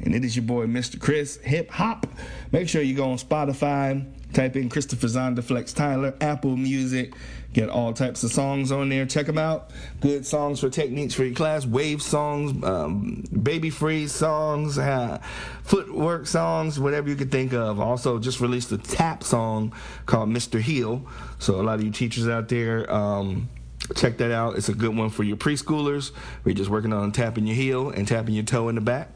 And 0.00 0.14
it 0.14 0.24
is 0.24 0.34
your 0.36 0.44
boy, 0.44 0.66
Mr. 0.66 0.98
Chris 0.98 1.36
Hip 1.38 1.70
Hop. 1.70 2.06
Make 2.52 2.68
sure 2.68 2.82
you 2.82 2.94
go 2.94 3.10
on 3.10 3.18
Spotify, 3.18 4.06
type 4.32 4.56
in 4.56 4.68
Christopher 4.68 5.06
Zonderflex 5.06 5.74
Tyler, 5.74 6.14
Apple 6.20 6.56
Music. 6.56 7.14
Get 7.52 7.68
all 7.68 7.92
types 7.92 8.22
of 8.22 8.30
songs 8.30 8.70
on 8.70 8.88
there. 8.90 9.06
Check 9.06 9.26
them 9.26 9.38
out. 9.38 9.70
Good 10.00 10.24
songs 10.24 10.60
for 10.60 10.70
techniques 10.70 11.14
for 11.14 11.24
your 11.24 11.34
class. 11.34 11.66
Wave 11.66 12.00
songs, 12.00 12.62
um, 12.62 13.24
baby 13.42 13.70
freeze 13.70 14.12
songs, 14.12 14.78
uh, 14.78 15.20
footwork 15.64 16.28
songs, 16.28 16.78
whatever 16.78 17.08
you 17.08 17.16
could 17.16 17.32
think 17.32 17.52
of. 17.52 17.80
Also, 17.80 18.20
just 18.20 18.40
released 18.40 18.70
a 18.70 18.78
tap 18.78 19.24
song 19.24 19.74
called 20.06 20.28
Mr. 20.28 20.60
Heel. 20.60 21.04
So 21.40 21.60
a 21.60 21.62
lot 21.62 21.80
of 21.80 21.84
you 21.84 21.90
teachers 21.90 22.28
out 22.28 22.48
there. 22.48 22.90
Um, 22.92 23.48
check 23.96 24.18
that 24.18 24.30
out. 24.30 24.56
It's 24.56 24.68
a 24.68 24.74
good 24.74 24.96
one 24.96 25.10
for 25.10 25.24
your 25.24 25.36
preschoolers. 25.36 26.12
We're 26.44 26.54
just 26.54 26.70
working 26.70 26.92
on 26.92 27.10
tapping 27.10 27.48
your 27.48 27.56
heel 27.56 27.90
and 27.90 28.06
tapping 28.06 28.34
your 28.34 28.44
toe 28.44 28.68
in 28.68 28.76
the 28.76 28.80
back. 28.80 29.08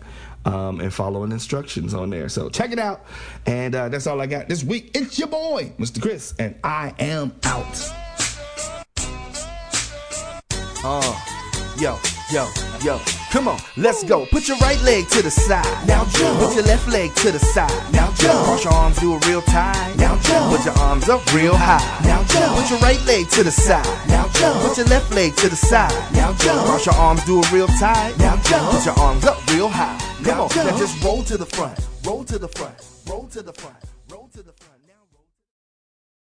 Um, 0.46 0.80
and 0.80 0.92
following 0.92 1.32
instructions 1.32 1.94
on 1.94 2.10
there. 2.10 2.28
So 2.28 2.50
check 2.50 2.70
it 2.70 2.78
out. 2.78 3.06
And 3.46 3.74
uh, 3.74 3.88
that's 3.88 4.06
all 4.06 4.20
I 4.20 4.26
got 4.26 4.46
this 4.46 4.62
week. 4.62 4.90
It's 4.92 5.18
your 5.18 5.28
boy, 5.28 5.72
Mr. 5.78 6.02
Chris, 6.02 6.34
and 6.38 6.54
I 6.62 6.92
am 6.98 7.34
out. 7.44 8.03
Uh, 10.86 11.00
yo, 11.78 11.98
yo, 12.30 12.46
yo. 12.82 13.00
Come 13.32 13.48
on, 13.48 13.58
let's 13.78 14.04
go. 14.04 14.26
Put 14.26 14.48
your 14.48 14.58
right 14.58 14.80
leg 14.82 15.08
to 15.08 15.22
the 15.22 15.30
side. 15.30 15.64
Now 15.88 16.04
jump. 16.04 16.38
Put 16.40 16.54
your 16.54 16.64
left 16.64 16.86
leg 16.88 17.14
to 17.16 17.30
the 17.32 17.38
side. 17.38 17.70
Now 17.92 18.12
jump. 18.12 18.44
Cross 18.44 18.64
your 18.64 18.72
arms, 18.74 18.98
do 18.98 19.14
it 19.16 19.26
real 19.26 19.40
tight. 19.42 19.94
Now 19.96 20.18
jump. 20.20 20.54
Put 20.54 20.64
your 20.66 20.74
arms 20.78 21.08
up 21.08 21.24
real 21.32 21.56
high. 21.56 21.80
Now 22.04 22.22
jump. 22.24 22.54
Put 22.60 22.70
your 22.70 22.78
right 22.80 23.02
leg 23.06 23.28
to 23.30 23.42
the 23.42 23.50
side. 23.50 23.86
Now 24.08 24.28
jump. 24.34 24.60
Put 24.60 24.76
your 24.76 24.86
left 24.86 25.10
leg 25.14 25.34
to 25.36 25.48
the 25.48 25.56
side. 25.56 25.90
Now 26.12 26.34
jump. 26.34 26.66
Cross 26.66 26.86
your 26.86 26.94
arms, 26.96 27.24
do 27.24 27.40
it 27.40 27.50
real 27.50 27.66
tight. 27.80 28.14
Now 28.18 28.36
jump. 28.42 28.70
Put 28.76 28.84
your 28.84 28.98
arms 28.98 29.24
up 29.24 29.38
real 29.52 29.68
high. 29.68 29.98
Come 30.22 30.24
Now 30.26 30.42
on, 30.44 30.50
jump. 30.50 30.70
now 30.70 30.78
just 30.78 31.02
roll 31.02 31.22
to 31.24 31.38
the 31.38 31.46
front. 31.46 31.78
Roll 32.04 32.24
to 32.24 32.38
the 32.38 32.48
front. 32.48 32.76
Roll 33.08 33.26
to 33.28 33.42
the 33.42 33.52
front. 33.54 33.76
Roll 34.10 34.28
to 34.34 34.42
the 34.42 34.52
front. 34.52 34.63